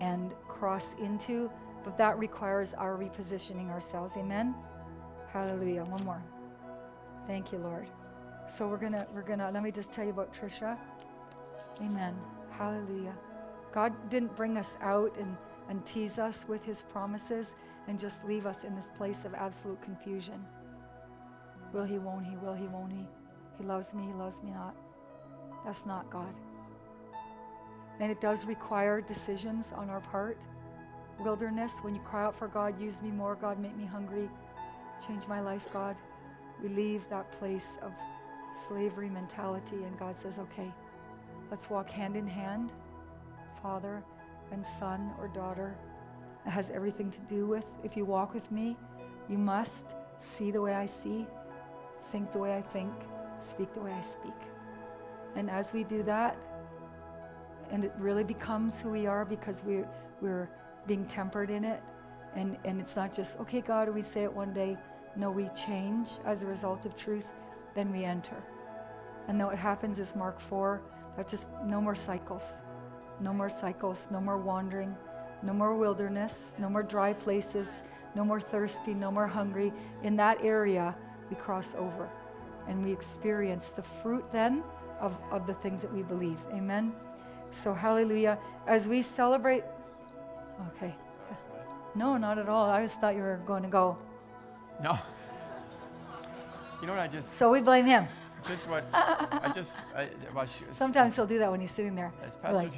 and 0.00 0.34
cross 0.48 0.94
into. 0.98 1.50
But 1.84 1.98
that 1.98 2.18
requires 2.18 2.72
our 2.74 2.96
repositioning 2.96 3.70
ourselves. 3.70 4.14
Amen. 4.16 4.54
Hallelujah. 5.30 5.84
One 5.84 6.04
more. 6.04 6.22
Thank 7.26 7.52
you, 7.52 7.58
Lord. 7.58 7.88
So 8.46 8.68
we're 8.68 8.78
gonna 8.78 9.06
we're 9.14 9.22
gonna 9.22 9.50
let 9.52 9.62
me 9.62 9.70
just 9.70 9.92
tell 9.92 10.04
you 10.04 10.10
about 10.10 10.32
Trisha. 10.32 10.76
Amen. 11.80 12.14
Hallelujah. 12.50 13.14
God 13.72 13.92
didn't 14.08 14.36
bring 14.36 14.56
us 14.56 14.76
out 14.80 15.12
and, 15.18 15.36
and 15.68 15.84
tease 15.84 16.18
us 16.18 16.44
with 16.46 16.64
his 16.64 16.82
promises 16.82 17.56
and 17.88 17.98
just 17.98 18.24
leave 18.24 18.46
us 18.46 18.62
in 18.62 18.76
this 18.76 18.90
place 18.96 19.24
of 19.24 19.34
absolute 19.34 19.82
confusion. 19.82 20.44
Will 21.72 21.84
he, 21.84 21.98
won't 21.98 22.24
he, 22.24 22.36
will 22.36 22.54
he, 22.54 22.68
won't 22.68 22.92
he? 22.92 23.04
He 23.58 23.64
loves 23.64 23.92
me, 23.92 24.04
he 24.06 24.12
loves 24.12 24.42
me 24.44 24.52
not. 24.52 24.76
That's 25.64 25.84
not 25.84 26.08
God. 26.08 26.32
And 27.98 28.12
it 28.12 28.20
does 28.20 28.44
require 28.44 29.00
decisions 29.00 29.72
on 29.74 29.90
our 29.90 30.00
part. 30.00 30.38
Wilderness, 31.18 31.72
when 31.82 31.94
you 31.94 32.00
cry 32.02 32.24
out 32.24 32.36
for 32.36 32.46
God, 32.46 32.80
use 32.80 33.02
me 33.02 33.10
more, 33.10 33.34
God, 33.34 33.58
make 33.58 33.76
me 33.76 33.84
hungry, 33.84 34.28
change 35.06 35.26
my 35.26 35.40
life, 35.40 35.66
God. 35.72 35.96
We 36.62 36.68
leave 36.68 37.08
that 37.08 37.32
place 37.32 37.70
of 37.82 37.92
slavery 38.54 39.08
mentality, 39.08 39.84
and 39.84 39.98
God 39.98 40.18
says, 40.18 40.38
okay, 40.38 40.72
let's 41.50 41.68
walk 41.68 41.90
hand 41.90 42.16
in 42.16 42.26
hand, 42.26 42.72
father 43.62 44.02
and 44.52 44.64
son 44.64 45.12
or 45.18 45.28
daughter. 45.28 45.74
It 46.46 46.50
has 46.50 46.70
everything 46.70 47.10
to 47.10 47.20
do 47.22 47.46
with 47.46 47.64
if 47.82 47.96
you 47.96 48.04
walk 48.04 48.34
with 48.34 48.50
me, 48.52 48.76
you 49.28 49.38
must 49.38 49.94
see 50.18 50.50
the 50.50 50.60
way 50.60 50.74
I 50.74 50.86
see, 50.86 51.26
think 52.12 52.32
the 52.32 52.38
way 52.38 52.56
I 52.56 52.62
think, 52.62 52.92
speak 53.40 53.72
the 53.74 53.80
way 53.80 53.92
I 53.92 54.02
speak. 54.02 54.34
And 55.36 55.50
as 55.50 55.72
we 55.72 55.84
do 55.84 56.02
that, 56.04 56.36
and 57.70 57.84
it 57.84 57.92
really 57.98 58.24
becomes 58.24 58.78
who 58.78 58.90
we 58.90 59.06
are 59.06 59.24
because 59.24 59.62
we're, 59.64 59.88
we're 60.20 60.48
being 60.86 61.06
tempered 61.06 61.50
in 61.50 61.64
it, 61.64 61.82
and, 62.36 62.56
and 62.64 62.80
it's 62.80 62.94
not 62.94 63.12
just, 63.12 63.38
okay, 63.40 63.60
God, 63.60 63.88
we 63.88 64.02
say 64.02 64.24
it 64.24 64.32
one 64.32 64.52
day. 64.52 64.76
No, 65.16 65.30
we 65.30 65.48
change 65.54 66.10
as 66.24 66.42
a 66.42 66.46
result 66.46 66.84
of 66.84 66.96
truth, 66.96 67.30
then 67.74 67.90
we 67.92 68.04
enter. 68.04 68.36
And 69.28 69.40
then 69.40 69.46
what 69.46 69.58
happens 69.58 69.98
is 69.98 70.14
Mark 70.14 70.40
4, 70.40 70.80
that 71.16 71.28
just 71.28 71.46
no 71.64 71.80
more 71.80 71.94
cycles. 71.94 72.42
No 73.20 73.32
more 73.32 73.50
cycles, 73.50 74.08
no 74.10 74.20
more 74.20 74.38
wandering, 74.38 74.96
no 75.42 75.52
more 75.52 75.74
wilderness, 75.76 76.54
no 76.58 76.68
more 76.68 76.82
dry 76.82 77.12
places, 77.12 77.70
no 78.14 78.24
more 78.24 78.40
thirsty, 78.40 78.94
no 78.94 79.10
more 79.10 79.26
hungry. 79.26 79.72
In 80.02 80.16
that 80.16 80.38
area, 80.42 80.94
we 81.30 81.36
cross 81.36 81.74
over. 81.76 82.08
and 82.66 82.84
we 82.84 82.92
experience 82.92 83.68
the 83.70 83.82
fruit 83.82 84.24
then 84.32 84.62
of, 85.00 85.16
of 85.30 85.46
the 85.46 85.54
things 85.54 85.82
that 85.82 85.92
we 85.92 86.02
believe. 86.02 86.38
Amen. 86.52 86.92
So, 87.50 87.74
hallelujah. 87.74 88.38
As 88.66 88.88
we 88.88 89.02
celebrate, 89.02 89.64
okay. 90.68 90.94
No, 91.94 92.16
not 92.16 92.38
at 92.38 92.48
all. 92.48 92.68
I 92.70 92.84
just 92.84 92.98
thought 93.00 93.14
you 93.14 93.22
were 93.22 93.40
going 93.46 93.62
to 93.62 93.68
go. 93.68 93.96
No. 94.82 94.98
You 96.84 96.88
know 96.88 96.96
what 96.96 97.02
I 97.02 97.06
just, 97.08 97.38
So 97.38 97.50
we 97.50 97.62
blame 97.62 97.86
him. 97.86 98.06
just 98.46 98.68
what, 98.68 98.84
I 98.92 99.50
just, 99.54 99.78
I, 99.96 100.06
well, 100.34 100.44
she, 100.44 100.64
Sometimes 100.72 101.16
he'll 101.16 101.26
do 101.26 101.38
that 101.38 101.50
when 101.50 101.58
he's 101.58 101.70
sitting 101.70 101.94
there. 101.94 102.12
as 102.22 102.36
Pastor, 102.36 102.56
like, 102.58 102.72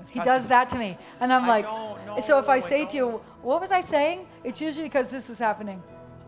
as 0.00 0.08
he 0.08 0.18
Pastor- 0.18 0.24
does 0.24 0.46
that 0.46 0.70
to 0.70 0.78
me. 0.78 0.96
And 1.20 1.30
I'm 1.30 1.44
I 1.44 1.60
like, 1.60 2.24
so 2.24 2.38
if 2.38 2.48
I 2.48 2.58
say 2.58 2.86
to 2.86 2.96
you, 2.96 3.08
what 3.42 3.60
was 3.60 3.70
I 3.70 3.82
saying? 3.82 4.26
It's 4.44 4.62
usually 4.62 4.86
because 4.86 5.08
this 5.10 5.28
is 5.28 5.38
happening. 5.38 5.82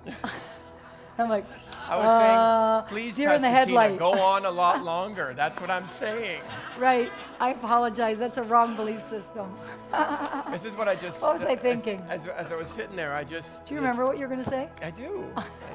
I'm 1.19 1.31
like, 1.31 1.47
I 1.89 1.97
was 1.97 2.07
uh, 2.07 2.19
saying, 2.21 2.89
please, 2.91 3.17
deer 3.17 3.33
in 3.33 3.41
the 3.41 3.49
Pastor 3.49 3.71
Tina, 3.71 3.97
go 3.97 4.13
on 4.13 4.45
a 4.45 4.51
lot 4.51 4.85
longer. 4.95 5.33
That's 5.35 5.59
what 5.63 5.71
I'm 5.71 5.87
saying. 5.87 6.43
right. 6.79 7.11
I 7.41 7.51
apologize. 7.51 8.19
That's 8.19 8.37
a 8.37 8.43
wrong 8.43 8.77
belief 8.77 9.01
system. 9.09 9.57
This 10.51 10.67
is 10.67 10.77
what 10.77 10.87
I 10.87 10.95
just. 10.95 11.23
What 11.23 11.33
was 11.33 11.43
I 11.43 11.57
thinking? 11.57 12.05
As, 12.11 12.27
as, 12.27 12.53
I 12.53 12.57
was 12.57 12.69
sitting 12.69 12.95
there, 12.95 13.15
I 13.15 13.25
just. 13.25 13.65
Do 13.65 13.75
you 13.75 13.81
remember 13.81 14.05
what 14.05 14.19
you 14.19 14.29
were 14.29 14.35
going 14.35 14.45
to 14.45 14.51
say? 14.51 14.69
I 14.83 14.91
do. 14.91 15.25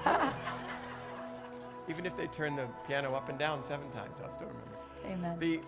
I 0.05 0.29
do. 0.29 0.33
Even 1.89 2.05
if 2.05 2.15
they 2.15 2.27
turn 2.27 2.55
the 2.55 2.67
piano 2.87 3.13
up 3.13 3.29
and 3.29 3.37
down 3.37 3.61
seven 3.61 3.89
times, 3.91 4.19
I'll 4.23 4.31
still 4.31 4.47
remember. 4.47 4.77
Amen. 5.05 5.39
The, 5.39 5.59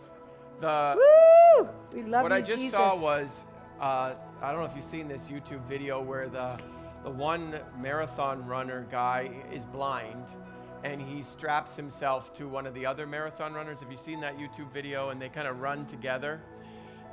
the, 0.62 0.95
Woo! 0.98 1.69
We 1.93 2.03
love 2.03 2.24
what 2.24 2.31
you, 2.31 2.38
I 2.38 2.41
just 2.41 2.57
Jesus. 2.60 2.72
saw 2.72 2.95
was, 2.95 3.45
uh, 3.79 4.13
I 4.41 4.51
don't 4.51 4.62
know 4.62 4.65
if 4.65 4.75
you've 4.75 4.86
seen 4.86 5.07
this 5.07 5.27
YouTube 5.27 5.62
video 5.65 6.01
where 6.01 6.27
the, 6.27 6.57
the 7.03 7.10
one 7.10 7.60
marathon 7.77 8.45
runner 8.48 8.88
guy 8.89 9.31
is 9.51 9.65
blind 9.65 10.25
and 10.84 11.01
he 11.01 11.24
straps 11.24 11.75
himself 11.75 12.34
to 12.36 12.48
one 12.48 12.67
of 12.67 12.74
the 12.74 12.86
other 12.86 13.07
marathon 13.07 13.53
runners. 13.53 13.79
Have 13.81 13.91
you 13.91 13.98
seen 13.98 14.22
that 14.22 14.38
YouTube 14.38 14.72
video? 14.72 15.10
And 15.10 15.22
they 15.22 15.29
kind 15.29 15.48
of 15.48 15.60
run 15.60 15.86
together. 15.88 16.41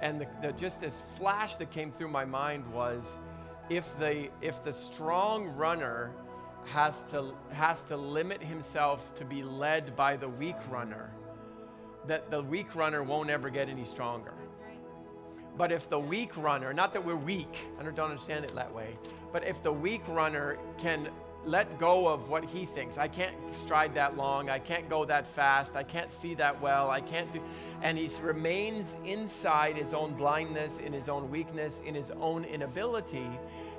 And 0.00 0.20
the, 0.20 0.26
the, 0.42 0.52
just 0.52 0.80
this 0.80 1.02
flash 1.16 1.56
that 1.56 1.70
came 1.70 1.90
through 1.90 2.08
my 2.08 2.24
mind 2.24 2.70
was 2.72 3.18
if 3.70 3.98
the, 3.98 4.28
if 4.40 4.62
the 4.62 4.72
strong 4.72 5.48
runner 5.56 6.10
has 6.64 7.02
to, 7.04 7.34
has 7.52 7.82
to 7.84 7.96
limit 7.96 8.42
himself 8.42 9.14
to 9.16 9.24
be 9.24 9.42
led 9.42 9.96
by 9.96 10.16
the 10.16 10.28
weak 10.28 10.56
runner, 10.70 11.10
that 12.06 12.30
the 12.30 12.42
weak 12.42 12.74
runner 12.74 13.02
won't 13.02 13.30
ever 13.30 13.50
get 13.50 13.68
any 13.68 13.84
stronger. 13.84 14.34
But 15.56 15.70
if 15.70 15.90
the 15.90 15.98
weak 15.98 16.36
runner, 16.36 16.72
not 16.72 16.92
that 16.94 17.04
we're 17.04 17.16
weak, 17.16 17.58
I 17.78 17.82
don't 17.82 17.98
understand 17.98 18.44
it 18.44 18.54
that 18.54 18.72
way, 18.72 18.96
but 19.32 19.46
if 19.46 19.62
the 19.62 19.72
weak 19.72 20.02
runner 20.08 20.58
can 20.78 21.08
let 21.44 21.78
go 21.78 22.06
of 22.06 22.28
what 22.28 22.44
he 22.44 22.64
thinks, 22.64 22.96
I 22.96 23.08
can't 23.08 23.34
stride 23.52 23.94
that 23.96 24.16
long, 24.16 24.48
I 24.48 24.58
can't 24.58 24.88
go 24.88 25.04
that 25.04 25.26
fast, 25.26 25.74
I 25.74 25.82
can't 25.82 26.12
see 26.12 26.34
that 26.34 26.60
well, 26.60 26.90
I 26.90 27.00
can't 27.00 27.30
do, 27.32 27.42
and 27.82 27.98
he 27.98 28.08
remains 28.22 28.96
inside 29.04 29.76
his 29.76 29.92
own 29.92 30.14
blindness, 30.14 30.78
in 30.78 30.92
his 30.92 31.08
own 31.08 31.30
weakness, 31.30 31.82
in 31.84 31.94
his 31.94 32.12
own 32.12 32.44
inability, 32.44 33.28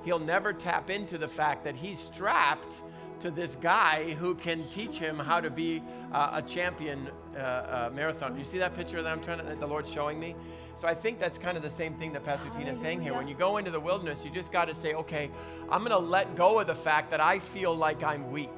he'll 0.03 0.19
never 0.19 0.53
tap 0.53 0.89
into 0.89 1.17
the 1.17 1.27
fact 1.27 1.63
that 1.63 1.75
he's 1.75 1.99
strapped 1.99 2.81
to 3.19 3.31
this 3.31 3.55
guy 3.55 4.13
who 4.15 4.35
can 4.35 4.63
teach 4.67 4.99
him 4.99 5.17
how 5.17 5.39
to 5.39 5.49
be 5.49 5.81
uh, 6.11 6.31
a 6.33 6.41
champion 6.41 7.09
uh, 7.35 7.39
uh, 7.39 7.89
marathon. 7.93 8.37
You 8.37 8.43
see 8.43 8.57
that 8.57 8.75
picture 8.75 9.01
that 9.01 9.09
I'm 9.09 9.21
trying 9.21 9.39
to, 9.39 9.45
that 9.45 9.59
the 9.59 9.67
Lord's 9.67 9.89
showing 9.89 10.19
me? 10.19 10.35
So 10.75 10.87
I 10.87 10.93
think 10.93 11.19
that's 11.19 11.37
kind 11.37 11.55
of 11.55 11.63
the 11.63 11.69
same 11.69 11.93
thing 11.93 12.11
that 12.13 12.25
Pastor 12.25 12.49
Tina's 12.49 12.79
saying 12.79 13.01
here. 13.01 13.13
When 13.13 13.27
you 13.27 13.35
go 13.35 13.57
into 13.57 13.71
the 13.71 13.79
wilderness, 13.79 14.25
you 14.25 14.31
just 14.31 14.51
got 14.51 14.65
to 14.65 14.73
say, 14.73 14.93
okay, 14.93 15.29
I'm 15.69 15.79
going 15.79 15.91
to 15.91 15.97
let 15.97 16.35
go 16.35 16.59
of 16.59 16.67
the 16.67 16.75
fact 16.75 17.11
that 17.11 17.21
I 17.21 17.39
feel 17.39 17.73
like 17.73 18.03
I'm 18.03 18.29
weak. 18.31 18.49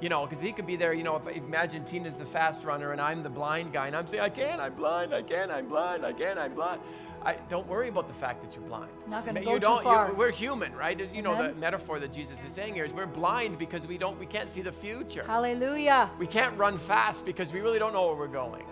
You 0.00 0.08
know, 0.08 0.24
because 0.26 0.40
he 0.42 0.52
could 0.52 0.66
be 0.66 0.76
there, 0.76 0.94
you 0.94 1.02
know, 1.02 1.16
if, 1.16 1.36
imagine 1.36 1.84
Tina's 1.84 2.16
the 2.16 2.24
fast 2.24 2.64
runner 2.64 2.92
and 2.92 3.00
I'm 3.00 3.22
the 3.22 3.28
blind 3.28 3.72
guy 3.72 3.86
and 3.86 3.94
I'm 3.94 4.06
saying, 4.08 4.22
I 4.22 4.30
can't, 4.30 4.58
I'm 4.58 4.72
blind, 4.74 5.12
I 5.12 5.22
can't, 5.22 5.50
I'm 5.50 5.68
blind, 5.68 6.06
I 6.06 6.12
can't, 6.14 6.38
I'm 6.38 6.54
blind. 6.54 6.80
I, 7.22 7.36
don't 7.50 7.66
worry 7.66 7.88
about 7.88 8.08
the 8.08 8.14
fact 8.14 8.42
that 8.42 8.54
you're 8.56 8.64
blind. 8.64 8.90
Not 9.06 9.26
gonna 9.26 9.40
Ma- 9.40 9.44
go 9.44 9.52
you 9.54 9.58
too 9.58 9.66
don't, 9.66 9.76
you- 9.78 9.82
far. 9.82 10.14
we're 10.14 10.30
human, 10.30 10.74
right? 10.74 10.98
You 11.14 11.20
know, 11.20 11.36
the 11.36 11.54
metaphor 11.56 11.98
that 12.00 12.14
Jesus 12.14 12.42
is 12.42 12.52
saying 12.54 12.72
here 12.72 12.86
is 12.86 12.92
we're 12.92 13.04
blind 13.04 13.58
because 13.58 13.86
we 13.86 13.98
don't, 13.98 14.18
we 14.18 14.24
can't 14.24 14.48
see 14.48 14.62
the 14.62 14.72
future. 14.72 15.22
Hallelujah. 15.26 16.10
We 16.18 16.26
can't 16.26 16.56
run 16.56 16.78
fast 16.78 17.26
because 17.26 17.52
we 17.52 17.60
really 17.60 17.78
don't 17.78 17.92
know 17.92 18.06
where 18.06 18.16
we're 18.16 18.26
going. 18.26 18.64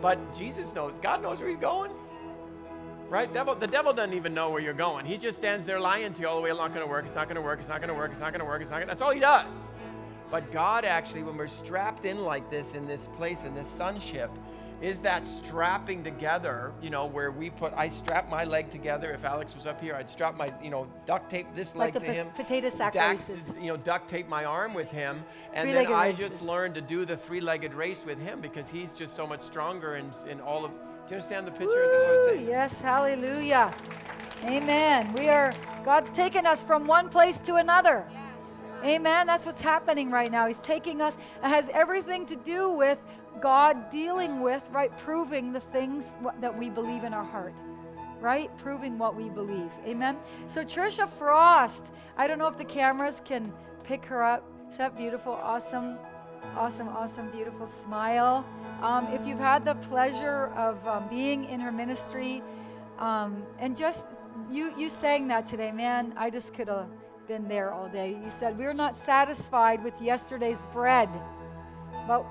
But 0.00 0.18
Jesus 0.36 0.72
knows, 0.72 0.92
God 1.02 1.20
knows 1.20 1.40
where 1.40 1.48
he's 1.48 1.58
going. 1.58 1.90
Right? 3.08 3.32
Devil, 3.34 3.56
the 3.56 3.66
devil 3.66 3.92
doesn't 3.92 4.14
even 4.14 4.34
know 4.34 4.50
where 4.50 4.60
you're 4.60 4.72
going. 4.72 5.04
He 5.04 5.18
just 5.18 5.36
stands 5.36 5.64
there 5.64 5.80
lying 5.80 6.12
to 6.12 6.20
you 6.20 6.28
all 6.28 6.36
the 6.36 6.42
way. 6.42 6.50
It's 6.50 6.60
not 6.60 6.72
going 6.72 6.86
to 6.86 6.90
work. 6.90 7.06
It's 7.06 7.16
not 7.16 7.26
going 7.26 7.34
to 7.34 7.42
work. 7.42 7.58
It's 7.58 7.68
not 7.68 7.80
going 7.80 7.88
to 7.88 7.94
work. 7.96 8.12
It's 8.12 8.20
not 8.20 8.32
going 8.32 8.38
to 8.38 8.46
work. 8.46 8.62
It's 8.62 8.70
not 8.70 8.76
going. 8.76 8.86
That's 8.86 9.00
all 9.00 9.10
he 9.10 9.18
does. 9.18 9.72
But 10.30 10.52
God 10.52 10.84
actually, 10.84 11.22
when 11.24 11.36
we're 11.36 11.48
strapped 11.48 12.04
in 12.04 12.22
like 12.24 12.50
this 12.50 12.74
in 12.74 12.86
this 12.86 13.06
place 13.08 13.44
in 13.44 13.54
this 13.54 13.66
sonship, 13.68 14.30
is 14.80 15.00
that 15.02 15.26
strapping 15.26 16.02
together. 16.04 16.72
You 16.80 16.88
know, 16.90 17.04
where 17.06 17.30
we 17.32 17.50
put. 17.50 17.72
I 17.76 17.88
strap 17.88 18.30
my 18.30 18.44
leg 18.44 18.70
together. 18.70 19.10
If 19.10 19.24
Alex 19.24 19.54
was 19.54 19.66
up 19.66 19.80
here, 19.80 19.94
I'd 19.94 20.08
strap 20.08 20.36
my. 20.36 20.52
You 20.62 20.70
know, 20.70 20.86
duct 21.04 21.28
tape 21.30 21.48
this 21.54 21.74
Like 21.74 21.94
leg 21.94 21.94
the 21.94 22.00
to 22.00 22.06
pos- 22.06 22.16
him. 22.16 22.30
potato 22.36 22.68
sack 22.70 22.92
duct- 22.92 23.28
races. 23.28 23.42
You 23.60 23.68
know, 23.68 23.76
duct 23.76 24.08
tape 24.08 24.28
my 24.28 24.44
arm 24.44 24.72
with 24.72 24.90
him, 24.90 25.24
and 25.52 25.68
then 25.68 25.74
Three-legged 25.84 25.92
I 25.92 26.06
races. 26.10 26.18
just 26.30 26.42
learned 26.42 26.74
to 26.76 26.80
do 26.80 27.04
the 27.04 27.16
three-legged 27.16 27.74
race 27.74 28.02
with 28.06 28.18
him 28.20 28.40
because 28.40 28.68
he's 28.68 28.92
just 28.92 29.16
so 29.16 29.26
much 29.26 29.42
stronger 29.42 29.96
in, 29.96 30.10
in 30.28 30.40
all 30.40 30.64
of. 30.64 30.70
Do 30.70 30.76
you 31.10 31.16
understand 31.16 31.46
the 31.46 31.50
picture 31.50 31.66
that 31.74 32.06
I 32.06 32.10
was 32.12 32.20
Woo, 32.30 32.36
saying? 32.36 32.46
yes, 32.48 32.72
hallelujah. 32.80 33.74
Amen. 34.44 35.12
We 35.14 35.28
are, 35.28 35.52
God's 35.84 36.10
taken 36.12 36.46
us 36.46 36.62
from 36.64 36.86
one 36.86 37.08
place 37.08 37.38
to 37.40 37.56
another. 37.56 38.06
Amen. 38.84 39.26
That's 39.26 39.44
what's 39.44 39.60
happening 39.60 40.10
right 40.10 40.30
now. 40.30 40.46
He's 40.46 40.60
taking 40.60 41.02
us. 41.02 41.16
It 41.42 41.48
has 41.48 41.68
everything 41.70 42.26
to 42.26 42.36
do 42.36 42.70
with 42.70 42.98
God 43.40 43.90
dealing 43.90 44.40
with, 44.40 44.62
right, 44.72 44.96
proving 44.98 45.52
the 45.52 45.60
things 45.60 46.16
that 46.40 46.56
we 46.56 46.70
believe 46.70 47.04
in 47.04 47.12
our 47.12 47.24
heart, 47.24 47.54
right? 48.20 48.56
Proving 48.58 48.98
what 48.98 49.14
we 49.14 49.28
believe. 49.28 49.70
Amen. 49.86 50.16
So, 50.46 50.64
Trisha 50.64 51.08
Frost, 51.08 51.92
I 52.16 52.26
don't 52.26 52.38
know 52.38 52.46
if 52.46 52.58
the 52.58 52.64
cameras 52.64 53.20
can 53.24 53.52
pick 53.84 54.04
her 54.06 54.22
up. 54.22 54.44
Is 54.70 54.76
that 54.78 54.96
beautiful? 54.96 55.32
Awesome. 55.32 55.98
Awesome, 56.56 56.88
awesome, 56.88 57.30
beautiful 57.30 57.68
smile. 57.68 58.46
Um, 58.82 59.06
if 59.08 59.26
you've 59.26 59.38
had 59.38 59.64
the 59.64 59.74
pleasure 59.74 60.46
of 60.56 60.84
um, 60.86 61.06
being 61.08 61.44
in 61.44 61.60
her 61.60 61.70
ministry, 61.70 62.42
um, 62.98 63.42
and 63.58 63.76
just 63.76 64.06
you, 64.50 64.74
you 64.76 64.88
sang 64.88 65.28
that 65.28 65.46
today, 65.46 65.70
man. 65.70 66.14
I 66.16 66.30
just 66.30 66.54
could 66.54 66.68
have 66.68 66.86
been 67.30 67.46
there 67.46 67.70
all 67.70 67.88
day. 67.88 68.18
You 68.24 68.28
said 68.28 68.58
we're 68.58 68.74
not 68.74 68.96
satisfied 68.96 69.84
with 69.84 70.02
yesterday's 70.02 70.64
bread, 70.72 71.08
but 72.08 72.26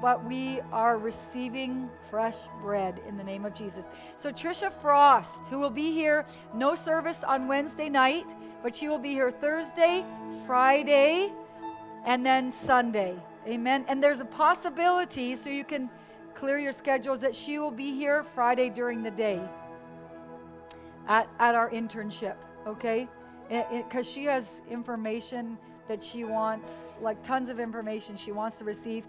but 0.00 0.24
we 0.24 0.60
are 0.70 0.96
receiving 0.96 1.90
fresh 2.08 2.36
bread 2.62 3.00
in 3.08 3.16
the 3.16 3.24
name 3.24 3.44
of 3.44 3.52
Jesus. 3.52 3.86
So 4.16 4.30
Trisha 4.30 4.72
Frost, 4.80 5.48
who 5.48 5.58
will 5.58 5.70
be 5.84 5.90
here, 5.90 6.24
no 6.54 6.76
service 6.76 7.24
on 7.24 7.48
Wednesday 7.48 7.88
night, 7.88 8.32
but 8.62 8.72
she 8.72 8.86
will 8.88 9.00
be 9.00 9.10
here 9.10 9.32
Thursday, 9.32 10.04
Friday, 10.46 11.32
and 12.04 12.24
then 12.24 12.52
Sunday. 12.52 13.16
Amen. 13.48 13.84
And 13.88 14.00
there's 14.00 14.20
a 14.20 14.24
possibility, 14.24 15.34
so 15.34 15.50
you 15.50 15.64
can 15.64 15.90
clear 16.36 16.58
your 16.60 16.70
schedules, 16.70 17.18
that 17.22 17.34
she 17.34 17.58
will 17.58 17.72
be 17.72 17.92
here 17.92 18.22
Friday 18.22 18.70
during 18.70 19.02
the 19.02 19.10
day 19.10 19.40
at, 21.08 21.28
at 21.40 21.56
our 21.56 21.70
internship, 21.70 22.36
okay? 22.68 23.08
Because 23.48 24.08
she 24.08 24.24
has 24.24 24.60
information 24.70 25.58
that 25.88 26.04
she 26.04 26.24
wants, 26.24 26.96
like 27.00 27.22
tons 27.22 27.48
of 27.48 27.58
information 27.58 28.16
she 28.16 28.30
wants 28.30 28.58
to 28.58 28.64
receive. 28.64 29.04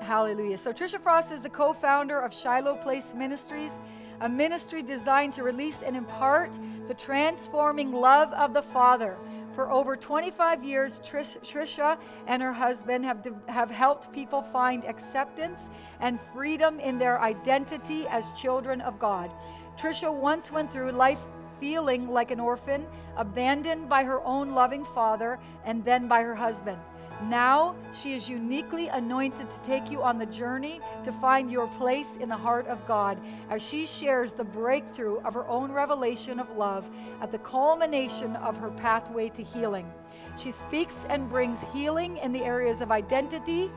Hallelujah. 0.00 0.56
So, 0.56 0.72
Trisha 0.72 1.00
Frost 1.00 1.32
is 1.32 1.40
the 1.40 1.50
co 1.50 1.72
founder 1.72 2.20
of 2.20 2.32
Shiloh 2.32 2.76
Place 2.76 3.12
Ministries, 3.14 3.80
a 4.20 4.28
ministry 4.28 4.82
designed 4.82 5.34
to 5.34 5.42
release 5.42 5.82
and 5.82 5.96
impart 5.96 6.56
the 6.86 6.94
transforming 6.94 7.92
love 7.92 8.32
of 8.32 8.54
the 8.54 8.62
Father. 8.62 9.16
For 9.54 9.70
over 9.70 9.96
25 9.96 10.62
years, 10.62 11.00
Trish, 11.00 11.36
Trisha 11.40 11.98
and 12.28 12.40
her 12.40 12.52
husband 12.52 13.04
have, 13.04 13.22
de- 13.22 13.34
have 13.48 13.70
helped 13.70 14.12
people 14.12 14.42
find 14.42 14.84
acceptance 14.84 15.68
and 15.98 16.20
freedom 16.32 16.78
in 16.78 16.98
their 16.98 17.20
identity 17.20 18.06
as 18.08 18.30
children 18.32 18.80
of 18.80 18.98
God. 18.98 19.32
Trisha 19.76 20.12
once 20.12 20.52
went 20.52 20.72
through 20.72 20.92
life 20.92 21.26
feeling 21.60 22.08
like 22.08 22.30
an 22.30 22.40
orphan, 22.40 22.86
abandoned 23.16 23.88
by 23.88 24.02
her 24.02 24.20
own 24.24 24.52
loving 24.54 24.84
father 24.84 25.38
and 25.64 25.84
then 25.84 26.08
by 26.08 26.22
her 26.22 26.34
husband. 26.34 26.78
Now 27.24 27.76
she 27.92 28.14
is 28.14 28.28
uniquely 28.28 28.88
anointed 28.88 29.50
to 29.50 29.60
take 29.60 29.90
you 29.90 30.02
on 30.02 30.18
the 30.18 30.24
journey 30.26 30.80
to 31.04 31.12
find 31.12 31.50
your 31.50 31.66
place 31.68 32.16
in 32.18 32.30
the 32.30 32.36
heart 32.36 32.66
of 32.66 32.86
God 32.86 33.20
as 33.50 33.60
she 33.60 33.84
shares 33.84 34.32
the 34.32 34.44
breakthrough 34.44 35.18
of 35.20 35.34
her 35.34 35.46
own 35.46 35.70
revelation 35.70 36.40
of 36.40 36.56
love 36.56 36.88
at 37.20 37.30
the 37.30 37.38
culmination 37.38 38.36
of 38.36 38.56
her 38.56 38.70
pathway 38.70 39.28
to 39.28 39.42
healing. 39.42 39.90
She 40.38 40.50
speaks 40.50 41.04
and 41.10 41.28
brings 41.28 41.62
healing 41.74 42.16
in 42.18 42.32
the 42.32 42.42
areas 42.42 42.80
of 42.80 42.90
identity, 42.90 43.70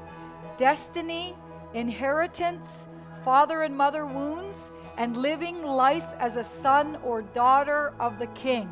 destiny, 0.56 1.36
inheritance, 1.74 2.88
father 3.26 3.64
and 3.64 3.76
mother 3.76 4.06
wounds, 4.06 4.72
and 4.98 5.18
living 5.18 5.64
life 5.64 6.08
as 6.20 6.36
a 6.36 6.44
son 6.44 6.98
or 7.04 7.22
daughter 7.22 7.94
of 8.00 8.20
the 8.20 8.28
King. 8.28 8.70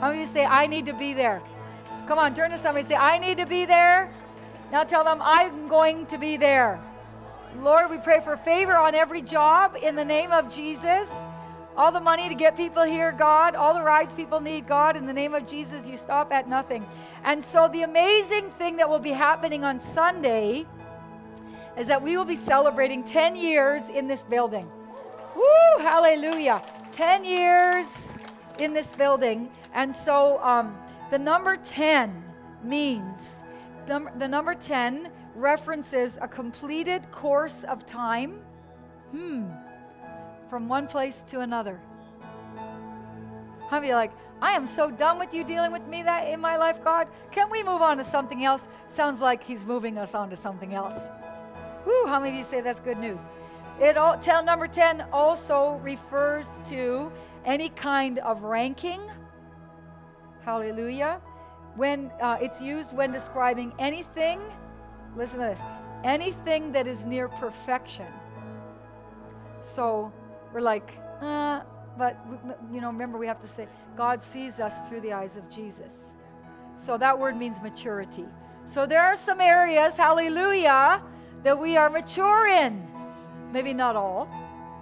How 0.00 0.08
many 0.08 0.20
you 0.20 0.26
say, 0.26 0.44
I 0.44 0.66
need 0.66 0.86
to 0.86 0.94
be 0.94 1.12
there? 1.12 1.42
Come 2.06 2.18
on, 2.18 2.34
turn 2.34 2.50
to 2.50 2.58
somebody 2.58 2.86
say, 2.86 2.94
I 2.94 3.18
need 3.18 3.38
to 3.38 3.46
be 3.46 3.66
there. 3.66 4.12
Now 4.72 4.84
tell 4.84 5.04
them, 5.04 5.20
I'm 5.22 5.68
going 5.68 6.06
to 6.06 6.18
be 6.18 6.36
there. 6.36 6.80
Lord, 7.58 7.90
we 7.90 7.98
pray 7.98 8.20
for 8.20 8.36
favor 8.36 8.76
on 8.76 8.94
every 8.94 9.22
job 9.22 9.76
in 9.82 9.96
the 9.96 10.04
name 10.04 10.30
of 10.30 10.48
Jesus. 10.48 11.08
All 11.76 11.92
the 11.92 12.00
money 12.00 12.28
to 12.28 12.34
get 12.34 12.56
people 12.56 12.82
here, 12.82 13.12
God. 13.12 13.54
All 13.54 13.74
the 13.74 13.82
rides 13.82 14.14
people 14.14 14.40
need, 14.40 14.66
God. 14.66 14.96
In 14.96 15.06
the 15.06 15.12
name 15.12 15.34
of 15.34 15.46
Jesus, 15.46 15.86
you 15.86 15.96
stop 15.96 16.32
at 16.32 16.48
nothing. 16.48 16.86
And 17.24 17.44
so, 17.44 17.68
the 17.68 17.82
amazing 17.82 18.50
thing 18.52 18.76
that 18.76 18.88
will 18.88 18.98
be 18.98 19.10
happening 19.10 19.64
on 19.64 19.78
Sunday 19.78 20.66
is 21.76 21.86
that 21.86 22.02
we 22.02 22.16
will 22.16 22.24
be 22.24 22.36
celebrating 22.36 23.04
10 23.04 23.36
years 23.36 23.82
in 23.94 24.06
this 24.06 24.24
building. 24.24 24.68
Woo, 25.40 25.82
hallelujah. 25.82 26.62
10 26.92 27.24
years 27.24 28.14
in 28.58 28.74
this 28.74 28.88
building. 28.88 29.50
And 29.72 29.94
so, 29.94 30.38
um, 30.42 30.76
the 31.10 31.18
number 31.18 31.56
10 31.56 32.22
means, 32.62 33.36
the 33.86 34.28
number 34.28 34.54
10 34.54 35.10
references 35.34 36.18
a 36.20 36.28
completed 36.28 37.10
course 37.10 37.64
of 37.64 37.86
time. 37.86 38.40
Hmm 39.12 39.46
from 40.50 40.68
one 40.68 40.88
place 40.88 41.22
to 41.28 41.40
another. 41.40 41.80
How 43.68 43.78
many 43.78 43.92
like, 43.92 44.10
I 44.42 44.52
am 44.52 44.66
so 44.66 44.90
done 44.90 45.18
with 45.18 45.32
you 45.32 45.44
dealing 45.44 45.70
with 45.70 45.86
me 45.86 46.02
that 46.02 46.28
in 46.28 46.40
my 46.40 46.56
life, 46.56 46.82
God. 46.82 47.06
Can 47.30 47.48
we 47.50 47.62
move 47.62 47.80
on 47.80 47.98
to 47.98 48.04
something 48.04 48.44
else? 48.44 48.66
Sounds 48.88 49.20
like 49.20 49.44
He's 49.44 49.64
moving 49.64 49.96
us 49.96 50.12
on 50.12 50.28
to 50.30 50.36
something 50.36 50.74
else. 50.74 51.00
Whoo, 51.86 52.06
how 52.06 52.18
many 52.18 52.32
of 52.32 52.38
you 52.38 52.44
say 52.44 52.60
that's 52.60 52.80
good 52.80 52.98
news? 52.98 53.20
It 53.80 53.96
all 53.96 54.18
tell 54.18 54.44
number 54.44 54.68
10 54.68 55.06
also 55.10 55.80
refers 55.82 56.46
to 56.68 57.10
any 57.46 57.70
kind 57.70 58.18
of 58.18 58.42
ranking. 58.42 59.00
Hallelujah. 60.42 61.20
When 61.76 62.10
uh, 62.20 62.36
it's 62.42 62.60
used 62.60 62.94
when 62.94 63.10
describing 63.10 63.72
anything, 63.78 64.40
listen 65.16 65.38
to 65.38 65.46
this, 65.46 65.60
anything 66.04 66.72
that 66.72 66.86
is 66.86 67.06
near 67.06 67.28
perfection. 67.28 68.06
So 69.62 70.12
we're 70.52 70.60
like, 70.60 70.98
uh, 71.22 71.62
but 71.96 72.18
you 72.70 72.82
know, 72.82 72.88
remember 72.88 73.16
we 73.16 73.26
have 73.26 73.40
to 73.40 73.48
say, 73.48 73.66
God 73.96 74.22
sees 74.22 74.60
us 74.60 74.74
through 74.88 75.00
the 75.00 75.14
eyes 75.14 75.36
of 75.36 75.48
Jesus. 75.48 76.12
So 76.76 76.98
that 76.98 77.18
word 77.18 77.36
means 77.36 77.60
maturity. 77.62 78.26
So 78.66 78.84
there 78.86 79.02
are 79.02 79.16
some 79.16 79.40
areas, 79.40 79.96
hallelujah, 79.96 81.02
that 81.44 81.58
we 81.58 81.78
are 81.78 81.88
mature 81.88 82.46
in. 82.46 82.89
Maybe 83.52 83.72
not 83.72 83.96
all, 83.96 84.28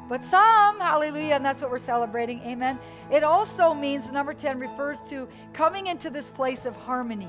but 0.09 0.25
some, 0.25 0.81
hallelujah, 0.81 1.35
and 1.35 1.45
that's 1.45 1.61
what 1.61 1.71
we're 1.71 1.79
celebrating, 1.79 2.41
amen. 2.43 2.79
It 3.11 3.23
also 3.23 3.75
means, 3.75 4.07
number 4.11 4.33
10 4.33 4.59
refers 4.59 5.01
to 5.11 5.29
coming 5.53 5.87
into 5.87 6.09
this 6.11 6.31
place 6.31 6.65
of 6.65 6.75
harmony, 6.77 7.29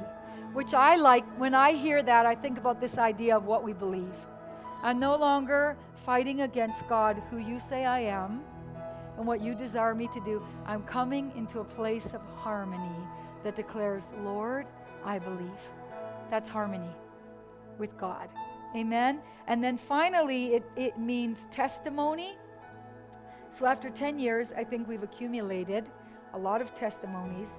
which 0.54 0.74
I 0.74 0.96
like. 0.96 1.26
When 1.38 1.54
I 1.54 1.74
hear 1.74 2.02
that, 2.04 2.26
I 2.26 2.36
think 2.36 2.58
about 2.58 2.80
this 2.80 2.98
idea 2.98 3.36
of 3.36 3.46
what 3.46 3.64
we 3.64 3.74
believe. 3.74 4.14
I'm 4.82 5.00
no 5.00 5.16
longer 5.18 5.76
fighting 6.06 6.42
against 6.42 6.88
God, 6.88 7.22
who 7.30 7.38
you 7.38 7.60
say 7.60 7.86
I 7.86 8.00
am, 8.00 8.42
and 9.18 9.28
what 9.28 9.42
you 9.42 9.54
desire 9.54 9.94
me 9.94 10.08
to 10.14 10.22
do. 10.22 10.42
I'm 10.66 10.84
coming 10.84 11.34
into 11.36 11.60
a 11.60 11.66
place 11.66 12.14
of 12.14 12.22
harmony 12.36 12.96
that 13.44 13.58
declares, 13.58 14.06
Lord, 14.24 14.66
I 15.04 15.20
believe. 15.20 15.60
That's 16.30 16.48
harmony 16.48 16.92
with 17.78 17.98
God. 17.98 18.30
Amen. 18.76 19.22
And 19.48 19.64
then 19.64 19.78
finally, 19.78 20.54
it, 20.56 20.72
it 20.76 21.00
means 21.00 21.48
testimony. 21.52 22.38
So 23.52 23.66
after 23.66 23.90
10 23.90 24.20
years, 24.20 24.52
I 24.56 24.64
think 24.64 24.88
we've 24.88 25.04
accumulated 25.04 25.90
a 26.34 26.38
lot 26.38 26.62
of 26.62 26.74
testimonies. 26.76 27.52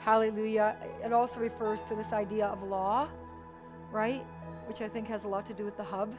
Hallelujah. 0.00 0.76
It 1.04 1.12
also 1.12 1.40
refers 1.40 1.82
to 1.82 1.94
this 1.96 2.12
idea 2.12 2.46
of 2.46 2.62
law, 2.62 3.08
right? 3.90 4.24
Which 4.66 4.80
I 4.80 4.88
think 4.88 5.08
has 5.08 5.24
a 5.24 5.28
lot 5.28 5.46
to 5.46 5.54
do 5.54 5.64
with 5.64 5.76
the 5.76 5.84
hub 5.84 6.14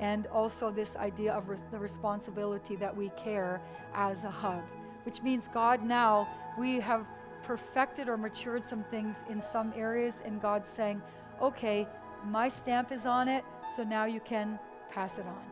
and 0.00 0.26
also 0.28 0.70
this 0.70 0.96
idea 0.96 1.32
of 1.32 1.46
the 1.70 1.78
responsibility 1.78 2.74
that 2.76 2.96
we 2.96 3.10
care 3.10 3.60
as 3.94 4.24
a 4.24 4.30
hub, 4.30 4.62
which 5.04 5.22
means 5.22 5.48
God 5.52 5.84
now, 5.84 6.26
we 6.58 6.80
have 6.80 7.06
perfected 7.42 8.08
or 8.08 8.16
matured 8.16 8.64
some 8.64 8.82
things 8.84 9.16
in 9.28 9.42
some 9.42 9.72
areas, 9.76 10.20
and 10.24 10.40
God's 10.40 10.68
saying, 10.68 11.02
okay, 11.40 11.86
my 12.26 12.48
stamp 12.48 12.92
is 12.92 13.06
on 13.06 13.28
it, 13.28 13.44
so 13.74 13.82
now 13.84 14.04
you 14.04 14.20
can 14.20 14.58
pass 14.90 15.18
it 15.18 15.26
on. 15.26 15.42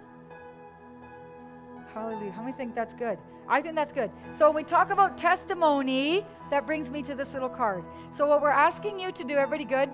Hallelujah. 1.93 2.33
How 2.33 2.43
many 2.43 2.53
think 2.53 2.75
that's 2.75 2.95
good? 2.95 3.19
I 3.49 3.63
think 3.63 3.75
that's 3.75 3.93
good. 3.93 4.11
So 4.31 4.49
when 4.49 4.57
we 4.57 4.65
talk 4.65 4.91
about 4.91 5.17
testimony, 5.17 6.25
that 6.51 6.67
brings 6.67 6.91
me 6.91 7.03
to 7.03 7.15
this 7.15 7.33
little 7.33 7.49
card. 7.49 7.83
So 8.11 8.27
what 8.27 8.43
we're 8.43 8.51
asking 8.51 9.01
you 9.01 9.11
to 9.13 9.25
do, 9.25 9.35
everybody 9.35 9.65
good? 9.65 9.91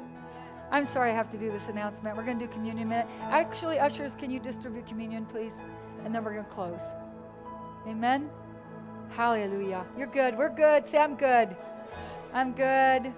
I'm 0.71 0.85
sorry 0.85 1.11
I 1.11 1.15
have 1.15 1.31
to 1.31 1.39
do 1.39 1.53
this 1.53 1.69
announcement. 1.69 2.17
We're 2.17 2.25
going 2.25 2.39
to 2.39 2.47
do 2.47 2.53
communion 2.53 2.89
minute. 2.89 3.07
Actually, 3.23 3.79
ushers, 3.79 4.15
can 4.17 4.31
you 4.31 4.41
distribute 4.41 4.87
communion, 4.87 5.25
please? 5.27 5.55
And 6.05 6.13
then 6.13 6.25
we're 6.25 6.33
going 6.33 6.45
to 6.45 6.51
close. 6.51 6.81
Amen. 7.87 8.29
Hallelujah. 9.11 9.85
You're 9.97 10.09
good. 10.09 10.37
We're 10.37 10.49
good. 10.49 10.87
Say, 10.87 10.99
I'm 10.99 11.15
good. 11.15 11.55
I'm 12.33 12.53
good. 12.53 13.13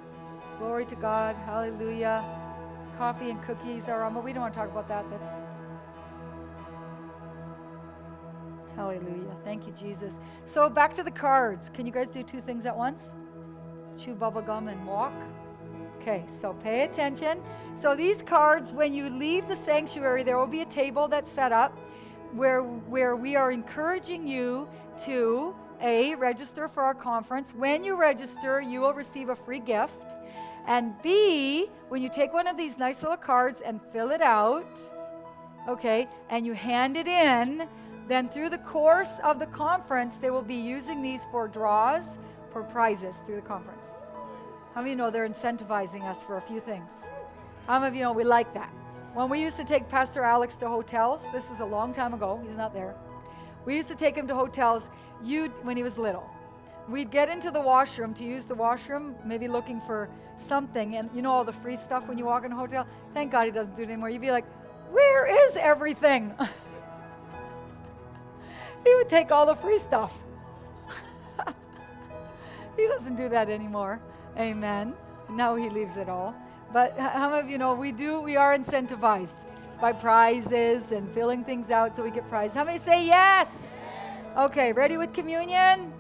Glory 0.59 0.85
to 0.87 0.97
God. 0.97 1.37
Hallelujah. 1.37 2.25
Coffee 2.99 3.31
and 3.31 3.43
cookies 3.43 3.89
are 3.89 4.05
on, 4.05 4.15
but 4.15 4.25
we 4.25 4.33
don't 4.33 4.43
want 4.43 4.55
to 4.55 4.59
talk 4.59 4.71
about 4.71 4.89
that. 4.89 5.05
That's 5.11 5.31
Hallelujah. 8.77 9.35
Thank 9.43 9.67
you, 9.67 9.73
Jesus. 9.73 10.15
So 10.45 10.69
back 10.69 10.93
to 10.95 11.03
the 11.03 11.11
cards. 11.11 11.71
Can 11.71 11.87
you 11.87 11.93
guys 11.93 12.09
do 12.09 12.23
two 12.23 12.43
things 12.43 12.67
at 12.67 12.77
once? 12.77 13.13
Chew 13.99 14.15
bubble 14.15 14.43
gum 14.43 14.69
and 14.69 14.87
walk. 14.87 15.15
Okay, 16.01 16.25
so 16.41 16.53
pay 16.63 16.83
attention. 16.85 17.43
So 17.75 17.97
these 17.97 18.23
cards, 18.23 18.73
when 18.73 18.93
you 18.93 19.09
leave 19.09 19.49
the 19.49 19.57
sanctuary, 19.57 20.23
there 20.23 20.37
will 20.37 20.47
be 20.47 20.61
a 20.61 20.67
table 20.67 21.09
that's 21.09 21.31
set 21.31 21.53
up 21.53 21.77
where, 22.33 22.63
where 22.63 23.17
we 23.17 23.35
are 23.35 23.51
encouraging 23.51 24.29
you 24.29 24.69
to 25.05 25.55
A, 25.81 26.15
register 26.15 26.69
for 26.69 26.83
our 26.83 26.95
conference. 26.95 27.55
When 27.55 27.83
you 27.83 27.97
register, 27.97 28.61
you 28.61 28.81
will 28.83 28.95
receive 28.95 29.31
a 29.31 29.37
free 29.37 29.61
gift. 29.61 30.15
And 30.67 31.01
B, 31.03 31.69
when 31.89 32.03
you 32.03 32.09
take 32.09 32.33
one 32.33 32.47
of 32.47 32.57
these 32.57 32.77
nice 32.79 33.03
little 33.03 33.17
cards 33.17 33.61
and 33.61 33.81
fill 33.93 34.11
it 34.11 34.21
out, 34.21 34.79
okay, 35.69 36.09
and 36.29 36.45
you 36.45 36.55
hand 36.55 36.97
it 36.97 37.07
in, 37.07 37.69
then 38.09 38.29
through 38.29 38.51
the 38.51 38.59
course 38.59 39.19
of 39.23 39.39
the 39.39 39.47
conference, 39.47 40.17
they 40.19 40.31
will 40.31 40.43
be 40.43 40.57
using 40.57 41.03
these 41.03 41.23
for 41.31 41.49
draws 41.49 42.19
for 42.53 42.63
prizes 42.63 43.17
through 43.27 43.37
the 43.37 43.43
conference. 43.43 43.91
How 44.75 44.81
many 44.81 44.93
of 44.93 44.99
you 44.99 45.05
know 45.05 45.11
they're 45.11 45.29
incentivizing 45.29 46.03
us 46.03 46.23
for 46.25 46.37
a 46.37 46.41
few 46.43 46.61
things? 46.61 46.93
How 47.67 47.79
many 47.79 47.89
of 47.89 47.95
you 47.95 48.03
know 48.03 48.13
we 48.13 48.25
like 48.25 48.53
that? 48.55 48.71
When 49.15 49.31
we 49.31 49.41
used 49.41 49.57
to 49.57 49.65
take 49.65 49.89
Pastor 49.89 50.23
Alex 50.23 50.57
to 50.57 50.69
hotels, 50.69 51.25
this 51.33 51.51
is 51.51 51.61
a 51.61 51.65
long 51.65 51.95
time 51.95 52.13
ago, 52.13 52.41
he's 52.47 52.57
not 52.57 52.75
there. 52.75 52.95
We 53.65 53.75
used 53.75 53.89
to 53.89 53.95
take 53.95 54.15
him 54.15 54.29
to 54.29 54.35
hotels 54.35 54.89
you 55.23 55.47
when 55.63 55.77
he 55.77 55.83
was 55.83 55.97
little. 55.97 56.29
We'd 56.89 57.11
get 57.11 57.29
into 57.29 57.51
the 57.51 57.61
washroom 57.61 58.15
to 58.15 58.25
use 58.25 58.45
the 58.45 58.55
washroom, 58.55 59.17
maybe 59.25 59.49
looking 59.49 59.81
for 59.81 60.09
something, 60.37 60.97
and 60.97 61.11
you 61.15 61.23
know 61.23 61.33
all 61.33 61.45
the 61.45 61.53
free 61.53 61.77
stuff 61.77 62.07
when 62.07 62.17
you 62.17 62.25
walk 62.25 62.45
in 62.45 62.53
a 62.53 62.57
hotel? 62.57 62.87
Thank 63.13 63.33
God 63.33 63.47
he 63.47 63.51
doesn't 63.51 63.75
do 63.75 63.83
it 63.83 63.87
anymore. 63.87 64.11
You'd 64.11 64.21
be 64.21 64.31
like, 64.31 64.47
Where 64.93 65.27
is 65.27 65.57
everything? 65.57 66.33
he 68.85 68.95
would 68.95 69.09
take 69.09 69.33
all 69.33 69.47
the 69.47 69.57
free 69.57 69.81
stuff. 69.81 70.17
he 72.77 72.87
doesn't 72.87 73.17
do 73.17 73.29
that 73.31 73.51
anymore. 73.51 74.01
Amen. 74.39 74.95
Now 75.31 75.57
he 75.57 75.69
leaves 75.69 75.97
it 75.97 76.09
all. 76.09 76.35
But 76.73 76.97
how 76.99 77.31
many 77.31 77.41
of 77.41 77.51
you 77.51 77.59
know 77.59 77.75
we 77.75 77.91
do, 77.91 78.21
we 78.21 78.37
are 78.37 78.57
incentivized 78.57 79.31
by 79.81 79.93
prizes 79.93 80.93
and 80.93 81.11
filling 81.13 81.45
things 81.45 81.71
out 81.71 81.97
so 81.97 82.03
we 82.03 82.11
get 82.11 82.29
prizes. 82.29 82.57
How 82.57 82.65
many 82.65 82.79
say 82.79 83.07
yes? 83.07 83.49
Okay, 84.37 84.73
ready 84.73 84.97
with 84.97 85.13
communion? 85.13 85.93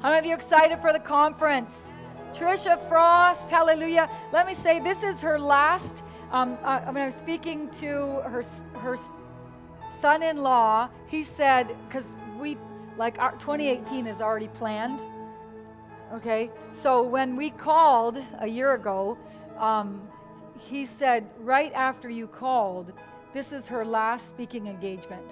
How 0.00 0.10
many 0.10 0.18
of 0.18 0.26
you 0.26 0.34
excited 0.34 0.80
for 0.80 0.92
the 0.92 0.98
conference? 0.98 1.92
Trisha 2.32 2.76
Frost, 2.88 3.50
hallelujah. 3.50 4.08
Let 4.32 4.46
me 4.46 4.54
say, 4.54 4.80
this 4.80 5.02
is 5.02 5.20
her 5.20 5.38
last. 5.38 6.02
Um, 6.32 6.56
uh, 6.62 6.80
when 6.82 6.98
I 6.98 7.06
was 7.06 7.14
speaking 7.14 7.68
to 7.80 8.20
her, 8.24 8.44
her 8.74 8.96
son-in-law, 10.00 10.88
he 11.06 11.22
said, 11.22 11.76
because 11.86 12.06
we, 12.38 12.56
like, 12.96 13.18
our 13.18 13.32
2018 13.32 14.06
is 14.06 14.20
already 14.20 14.48
planned 14.48 15.04
Okay, 16.12 16.50
so 16.72 17.04
when 17.04 17.36
we 17.36 17.50
called 17.50 18.20
a 18.40 18.46
year 18.46 18.74
ago, 18.74 19.16
um, 19.58 20.02
he 20.58 20.84
said, 20.84 21.30
right 21.38 21.72
after 21.72 22.10
you 22.10 22.26
called, 22.26 22.92
this 23.32 23.52
is 23.52 23.68
her 23.68 23.84
last 23.84 24.28
speaking 24.28 24.66
engagement. 24.66 25.24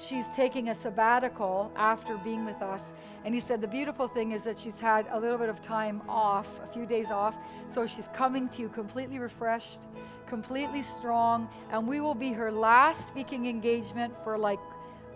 She's 0.00 0.28
taking 0.28 0.70
a 0.70 0.74
sabbatical 0.74 1.70
after 1.76 2.16
being 2.16 2.46
with 2.46 2.62
us. 2.62 2.94
And 3.24 3.34
he 3.34 3.40
said, 3.40 3.60
the 3.60 3.68
beautiful 3.68 4.08
thing 4.08 4.32
is 4.32 4.42
that 4.44 4.58
she's 4.58 4.80
had 4.80 5.06
a 5.10 5.20
little 5.20 5.36
bit 5.36 5.50
of 5.50 5.60
time 5.60 6.00
off, 6.08 6.48
a 6.62 6.66
few 6.66 6.86
days 6.86 7.10
off. 7.10 7.36
So 7.68 7.86
she's 7.86 8.08
coming 8.14 8.48
to 8.50 8.62
you 8.62 8.70
completely 8.70 9.18
refreshed, 9.18 9.80
completely 10.26 10.82
strong. 10.82 11.48
And 11.70 11.86
we 11.86 12.00
will 12.00 12.14
be 12.14 12.32
her 12.32 12.50
last 12.50 13.08
speaking 13.08 13.46
engagement 13.46 14.16
for 14.24 14.38
like 14.38 14.60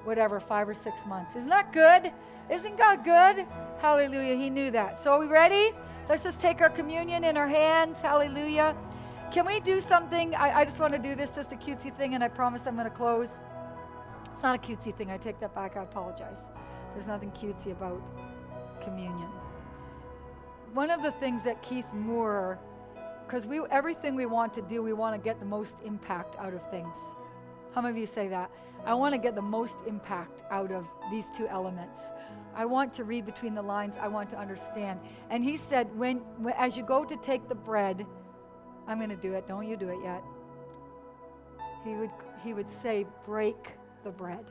whatever, 0.05 0.38
five 0.38 0.68
or 0.68 0.75
six 0.75 1.07
months. 1.07 1.35
Isn't 1.35 1.49
that 1.49 1.73
good? 1.73 2.12
Isn't 2.51 2.77
God 2.77 3.05
good? 3.05 3.47
Hallelujah. 3.79 4.37
He 4.37 4.51
knew 4.51 4.70
that. 4.73 5.03
So, 5.03 5.12
are 5.12 5.18
we 5.18 5.27
ready? 5.27 5.73
Let's 6.11 6.23
just 6.23 6.42
take 6.42 6.61
our 6.61 6.68
communion 6.68 7.25
in 7.25 7.38
our 7.38 7.49
hands. 7.49 8.03
Hallelujah. 8.03 8.77
can 9.33 9.47
we 9.47 9.61
do 9.61 9.81
something? 9.81 10.35
I, 10.35 10.61
I 10.61 10.64
just 10.66 10.79
want 10.79 10.92
to 10.92 10.99
do 10.99 11.14
this, 11.14 11.31
just 11.35 11.53
a 11.53 11.57
cutesy 11.57 11.97
thing, 11.97 12.14
and 12.14 12.23
I 12.23 12.29
promise 12.29 12.66
I'm 12.66 12.77
going 12.77 12.90
to 12.90 12.94
close. 12.94 13.31
Not 14.44 14.57
a 14.57 14.59
cutesy 14.59 14.94
thing. 14.94 15.11
I 15.11 15.16
take 15.16 15.40
that 15.40 15.54
back. 15.54 15.78
I 15.78 15.85
apologize. 15.85 16.40
There's 16.92 17.07
nothing 17.07 17.30
cutesy 17.30 17.72
about 17.72 17.98
communion. 18.83 19.30
One 20.74 20.90
of 20.90 21.02
the 21.02 21.12
things 21.12 21.42
that 21.44 21.62
Keith 21.62 21.90
Moore, 21.94 22.59
because 23.26 23.46
we 23.46 23.62
everything 23.70 24.14
we 24.14 24.26
want 24.26 24.52
to 24.52 24.61
do, 24.61 24.83
we 24.83 24.92
want 24.92 25.16
to 25.16 25.24
get 25.24 25.40
the 25.40 25.46
most 25.46 25.76
impact 25.83 26.37
out 26.38 26.52
of 26.52 26.61
things. 26.70 26.94
How 27.74 27.80
many 27.80 27.92
of 27.92 27.98
you 27.98 28.07
say 28.07 28.28
that? 28.28 28.50
I 28.85 28.92
want 28.92 29.14
to 29.14 29.18
get 29.18 29.35
the 29.35 29.40
most 29.40 29.76
impact 29.87 30.42
out 30.50 30.72
of 30.72 30.90
these 31.11 31.24
two 31.35 31.48
elements. 31.48 31.98
I 32.54 32.66
want 32.66 32.92
to 32.94 33.04
read 33.04 33.24
between 33.24 33.54
the 33.54 33.62
lines. 33.62 33.94
I 33.98 34.09
want 34.09 34.28
to 34.28 34.38
understand. 34.38 35.00
And 35.30 35.42
he 35.42 35.57
said, 35.57 35.88
when, 35.96 36.18
when 36.37 36.52
as 36.59 36.76
you 36.76 36.83
go 36.83 37.02
to 37.02 37.16
take 37.16 37.48
the 37.48 37.54
bread, 37.54 38.04
I'm 38.87 38.98
going 38.98 39.09
to 39.09 39.16
do 39.16 39.33
it. 39.33 39.46
Don't 39.46 39.66
you 39.66 39.78
do 39.78 39.88
it 39.88 40.00
yet. 40.04 40.22
He 41.83 41.94
would, 41.94 42.11
he 42.42 42.52
would 42.52 42.70
say, 42.70 43.07
break 43.24 43.78
the 44.05 44.11
bread. 44.11 44.45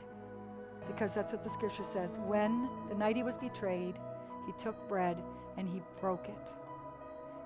Because 0.86 1.14
that's 1.14 1.32
what 1.32 1.42
the 1.42 1.50
scripture 1.50 1.84
says. 1.84 2.18
When 2.26 2.68
the 2.88 2.94
night 2.94 3.16
he 3.16 3.22
was 3.22 3.38
betrayed, 3.38 3.98
he 4.46 4.52
took 4.62 4.76
bread 4.88 5.16
and 5.56 5.68
he 5.68 5.80
broke 6.00 6.28
it. 6.28 6.52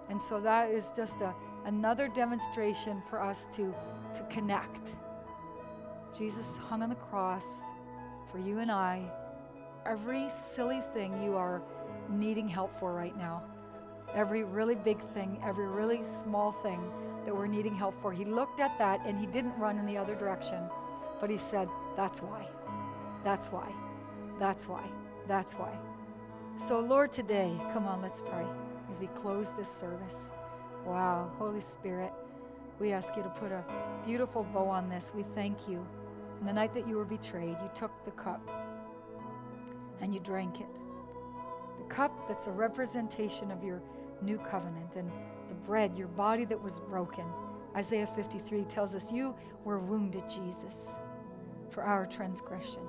And 0.08 0.20
so 0.20 0.40
that 0.40 0.70
is 0.70 0.86
just 0.96 1.14
a, 1.20 1.34
another 1.66 2.08
demonstration 2.08 3.02
for 3.08 3.22
us 3.22 3.46
to, 3.54 3.74
to 4.14 4.22
connect. 4.30 4.94
Jesus 6.16 6.46
hung 6.68 6.82
on 6.82 6.88
the 6.88 6.94
cross 6.96 7.44
for 8.32 8.38
you 8.38 8.58
and 8.58 8.70
I. 8.70 9.02
Every 9.86 10.28
silly 10.54 10.82
thing 10.92 11.22
you 11.22 11.36
are 11.36 11.62
needing 12.08 12.48
help 12.48 12.78
for 12.80 12.92
right 12.92 13.16
now, 13.16 13.42
every 14.14 14.42
really 14.44 14.74
big 14.74 15.00
thing, 15.12 15.40
every 15.44 15.66
really 15.66 16.00
small 16.24 16.52
thing 16.52 16.80
that 17.24 17.34
we're 17.34 17.46
needing 17.46 17.74
help 17.74 17.94
for. 18.00 18.12
He 18.12 18.24
looked 18.24 18.60
at 18.60 18.76
that 18.78 19.00
and 19.04 19.18
he 19.18 19.26
didn't 19.26 19.56
run 19.58 19.78
in 19.78 19.86
the 19.86 19.96
other 19.98 20.14
direction, 20.14 20.62
but 21.20 21.30
he 21.30 21.36
said, 21.36 21.68
That's 21.98 22.22
why. 22.22 22.46
That's 23.24 23.48
why. 23.48 23.72
That's 24.38 24.68
why. 24.68 24.84
That's 25.26 25.54
why. 25.54 25.76
So, 26.68 26.78
Lord, 26.78 27.12
today, 27.12 27.52
come 27.72 27.86
on, 27.86 28.00
let's 28.00 28.20
pray 28.20 28.46
as 28.88 29.00
we 29.00 29.08
close 29.08 29.50
this 29.58 29.68
service. 29.68 30.30
Wow, 30.86 31.28
Holy 31.38 31.60
Spirit, 31.60 32.12
we 32.78 32.92
ask 32.92 33.16
you 33.16 33.24
to 33.24 33.28
put 33.30 33.50
a 33.50 33.64
beautiful 34.06 34.44
bow 34.44 34.68
on 34.68 34.88
this. 34.88 35.10
We 35.12 35.24
thank 35.34 35.68
you. 35.68 35.84
On 36.38 36.46
the 36.46 36.52
night 36.52 36.72
that 36.74 36.86
you 36.86 36.94
were 36.94 37.04
betrayed, 37.04 37.56
you 37.60 37.70
took 37.74 37.90
the 38.04 38.12
cup 38.12 38.48
and 40.00 40.14
you 40.14 40.20
drank 40.20 40.60
it. 40.60 40.68
The 41.78 41.92
cup 41.92 42.12
that's 42.28 42.46
a 42.46 42.52
representation 42.52 43.50
of 43.50 43.64
your 43.64 43.82
new 44.22 44.38
covenant, 44.38 44.94
and 44.94 45.10
the 45.48 45.54
bread, 45.66 45.98
your 45.98 46.06
body 46.06 46.44
that 46.44 46.62
was 46.62 46.78
broken. 46.78 47.24
Isaiah 47.76 48.06
53 48.06 48.66
tells 48.66 48.94
us, 48.94 49.10
You 49.10 49.34
were 49.64 49.80
wounded, 49.80 50.22
Jesus, 50.28 50.76
for 51.70 51.82
our 51.82 52.06
transgression. 52.06 52.80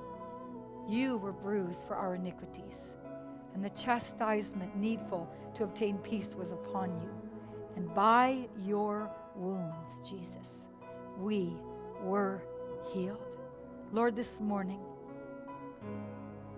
You 0.88 1.18
were 1.18 1.32
bruised 1.32 1.86
for 1.86 1.94
our 1.94 2.14
iniquities. 2.14 2.94
And 3.54 3.64
the 3.64 3.70
chastisement 3.70 4.76
needful 4.76 5.28
to 5.54 5.64
obtain 5.64 5.98
peace 5.98 6.34
was 6.34 6.52
upon 6.52 6.90
you. 7.00 7.10
And 7.76 7.92
by 7.94 8.48
your 8.64 9.10
wounds, 9.34 10.00
Jesus, 10.08 10.64
we 11.18 11.52
were 12.02 12.42
healed. 12.92 13.38
Lord, 13.92 14.14
this 14.14 14.40
morning, 14.40 14.80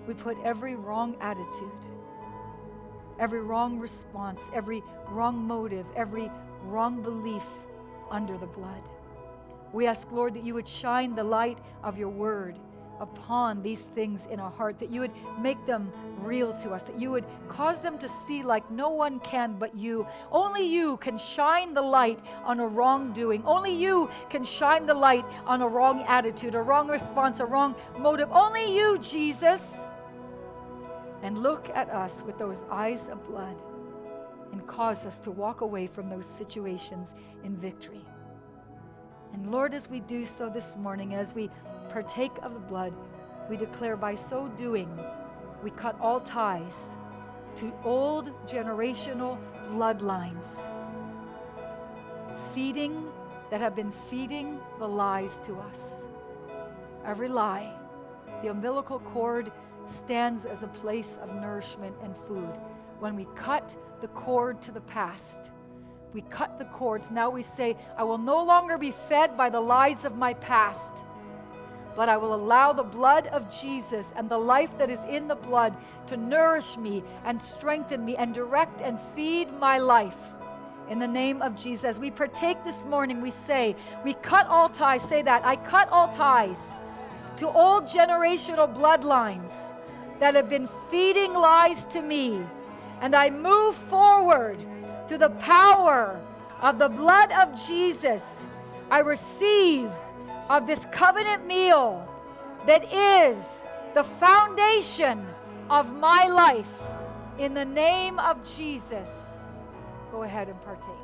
we 0.07 0.15
put 0.15 0.37
every 0.45 0.75
wrong 0.75 1.17
attitude 1.21 1.71
every 3.23 3.41
wrong 3.41 3.79
response, 3.79 4.43
every 4.53 4.83
wrong 5.11 5.37
motive, 5.37 5.87
every 5.95 6.31
wrong 6.65 7.03
belief 7.03 7.45
under 8.11 8.37
the 8.37 8.47
blood. 8.47 8.83
We 9.73 9.87
ask, 9.87 10.11
Lord, 10.11 10.35
that 10.35 10.45
you 10.45 10.55
would 10.55 10.69
shine 10.69 11.15
the 11.15 11.25
light 11.25 11.59
of 11.83 11.99
your 11.99 12.09
word 12.09 12.59
upon 13.01 13.63
these 13.63 13.83
things 13.95 14.27
in 14.27 14.39
our 14.39 14.51
heart, 14.51 14.79
that 14.79 14.91
you 14.91 15.01
would 15.01 15.11
make 15.41 15.65
them 15.67 15.93
real 16.19 16.53
to 16.63 16.71
us, 16.71 16.85
that 16.85 17.01
you 17.01 17.11
would 17.11 17.25
cause 17.49 17.81
them 17.81 17.99
to 17.99 18.09
see 18.09 18.43
like 18.43 18.71
no 18.71 18.91
one 18.91 19.19
can 19.21 19.57
but 19.59 19.75
you. 19.75 20.07
Only 20.31 20.65
you 20.65 20.99
can 20.99 21.19
shine 21.19 21.75
the 21.75 21.83
light 21.83 22.21
on 22.45 22.61
a 22.61 22.67
wrongdoing. 22.67 23.43
Only 23.45 23.75
you 23.75 24.09
can 24.31 24.45
shine 24.45 24.87
the 24.87 24.95
light 24.95 25.25
on 25.47 25.63
a 25.63 25.69
wrong 25.69 26.03
attitude, 26.03 26.55
a 26.55 26.63
wrong 26.63 26.89
response, 26.89 27.41
a 27.41 27.47
wrong 27.47 27.75
motive. 27.99 28.31
Only 28.31 28.77
you, 28.77 28.99
Jesus 28.99 29.85
and 31.23 31.39
look 31.39 31.71
at 31.75 31.89
us 31.91 32.23
with 32.27 32.37
those 32.37 32.65
eyes 32.71 33.09
of 33.09 33.25
blood 33.27 33.57
and 34.51 34.67
cause 34.67 35.07
us 35.07 35.19
to 35.21 35.31
walk 35.31 35.61
away 35.63 35.87
from 35.87 36.11
those 36.11 36.27
situations 36.27 37.15
in 37.45 37.57
victory. 37.57 38.05
And 39.33 39.51
Lord, 39.51 39.75
as 39.75 39.89
we 39.89 40.01
do 40.01 40.27
so 40.27 40.49
this 40.49 40.77
morning, 40.77 41.15
as 41.15 41.35
we 41.35 41.51
partake 41.89 42.33
of 42.43 42.55
the 42.55 42.61
blood, 42.61 42.93
we 43.49 43.57
declare 43.57 43.97
by 43.97 44.15
so 44.15 44.49
doing, 44.57 44.89
we 45.63 45.71
cut 45.71 45.97
all 46.01 46.21
ties 46.21 46.89
to 47.57 47.73
old 47.85 48.31
generational 48.47 49.39
bloodlines, 49.69 50.57
feeding 52.53 53.07
that 53.51 53.61
have 53.61 53.75
been 53.75 53.93
feeding 53.93 54.59
the 54.79 54.89
lies 54.89 55.39
to 55.45 55.59
us. 55.59 56.05
Every 57.05 57.29
lie, 57.29 57.73
the 58.43 58.49
umbilical 58.49 59.01
cord 59.01 59.53
stands 59.87 60.45
as 60.45 60.63
a 60.63 60.69
place 60.69 61.19
of 61.21 61.35
nourishment 61.35 61.95
and 62.03 62.17
food. 62.17 62.55
When 63.01 63.17
we 63.17 63.27
cut 63.35 63.77
the 64.01 64.09
cord 64.09 64.63
to 64.63 64.73
the 64.73 64.81
past, 64.83 65.51
we 66.13 66.23
cut 66.23 66.59
the 66.59 66.65
cords. 66.67 67.11
Now 67.11 67.31
we 67.31 67.43
say, 67.43 67.77
I 67.97 68.05
will 68.05 68.19
no 68.19 68.43
longer 68.43 68.77
be 68.79 68.91
fed 68.91 69.37
by 69.37 69.51
the 69.51 69.61
lies 69.61 70.05
of 70.05 70.17
my 70.17 70.35
past, 70.35 70.93
but 71.97 72.09
I 72.09 72.17
will 72.17 72.35
allow 72.35 72.73
the 72.73 72.83
blood 72.83 73.27
of 73.29 73.51
Jesus 73.51 74.13
and 74.17 74.29
the 74.29 74.39
life 74.39 74.77
that 74.79 74.91
is 74.91 75.01
in 75.09 75.29
the 75.29 75.35
blood 75.35 75.77
to 76.09 76.17
nourish 76.17 76.77
me 76.77 77.03
and 77.25 77.41
strengthen 77.41 78.05
me 78.05 78.17
and 78.17 78.35
direct 78.35 78.81
and 78.81 79.01
feed 79.15 79.53
my 79.59 79.79
life. 79.79 80.33
In 80.89 80.99
the 80.99 81.09
name 81.09 81.41
of 81.41 81.57
Jesus, 81.57 81.99
we 81.99 82.11
partake 82.11 82.63
this 82.65 82.85
morning, 82.85 83.23
we 83.23 83.31
say, 83.31 83.77
We 84.05 84.15
cut 84.15 84.47
all 84.49 84.69
ties. 84.69 85.03
Say 85.03 85.23
that. 85.23 85.45
I 85.47 85.57
cut 85.57 85.89
all 85.91 86.09
ties 86.09 86.59
to 87.37 87.49
old 87.49 87.87
generational 87.87 88.73
bloodlines 88.75 89.53
that 90.19 90.35
have 90.35 90.49
been 90.49 90.69
feeding 90.91 91.33
lies 91.33 91.85
to 91.87 92.03
me. 92.03 92.43
And 93.01 93.15
I 93.17 93.31
move 93.31 93.75
forward 93.75 94.59
through 95.13 95.19
the 95.19 95.29
power 95.41 96.19
of 96.63 96.79
the 96.79 96.89
blood 96.89 97.31
of 97.33 97.55
Jesus. 97.67 98.47
I 98.91 99.01
receive 99.01 99.91
of 100.49 100.67
this 100.67 100.87
covenant 100.91 101.47
meal 101.47 102.09
that 102.67 102.91
is 102.91 103.67
the 103.93 104.05
foundation 104.05 105.27
of 105.69 105.95
my 105.99 106.29
life. 106.29 106.81
In 107.39 107.53
the 107.53 107.67
name 107.67 108.19
of 108.21 108.43
Jesus, 108.57 109.11
go 110.11 110.23
ahead 110.23 110.49
and 110.49 110.59
partake. 110.63 111.02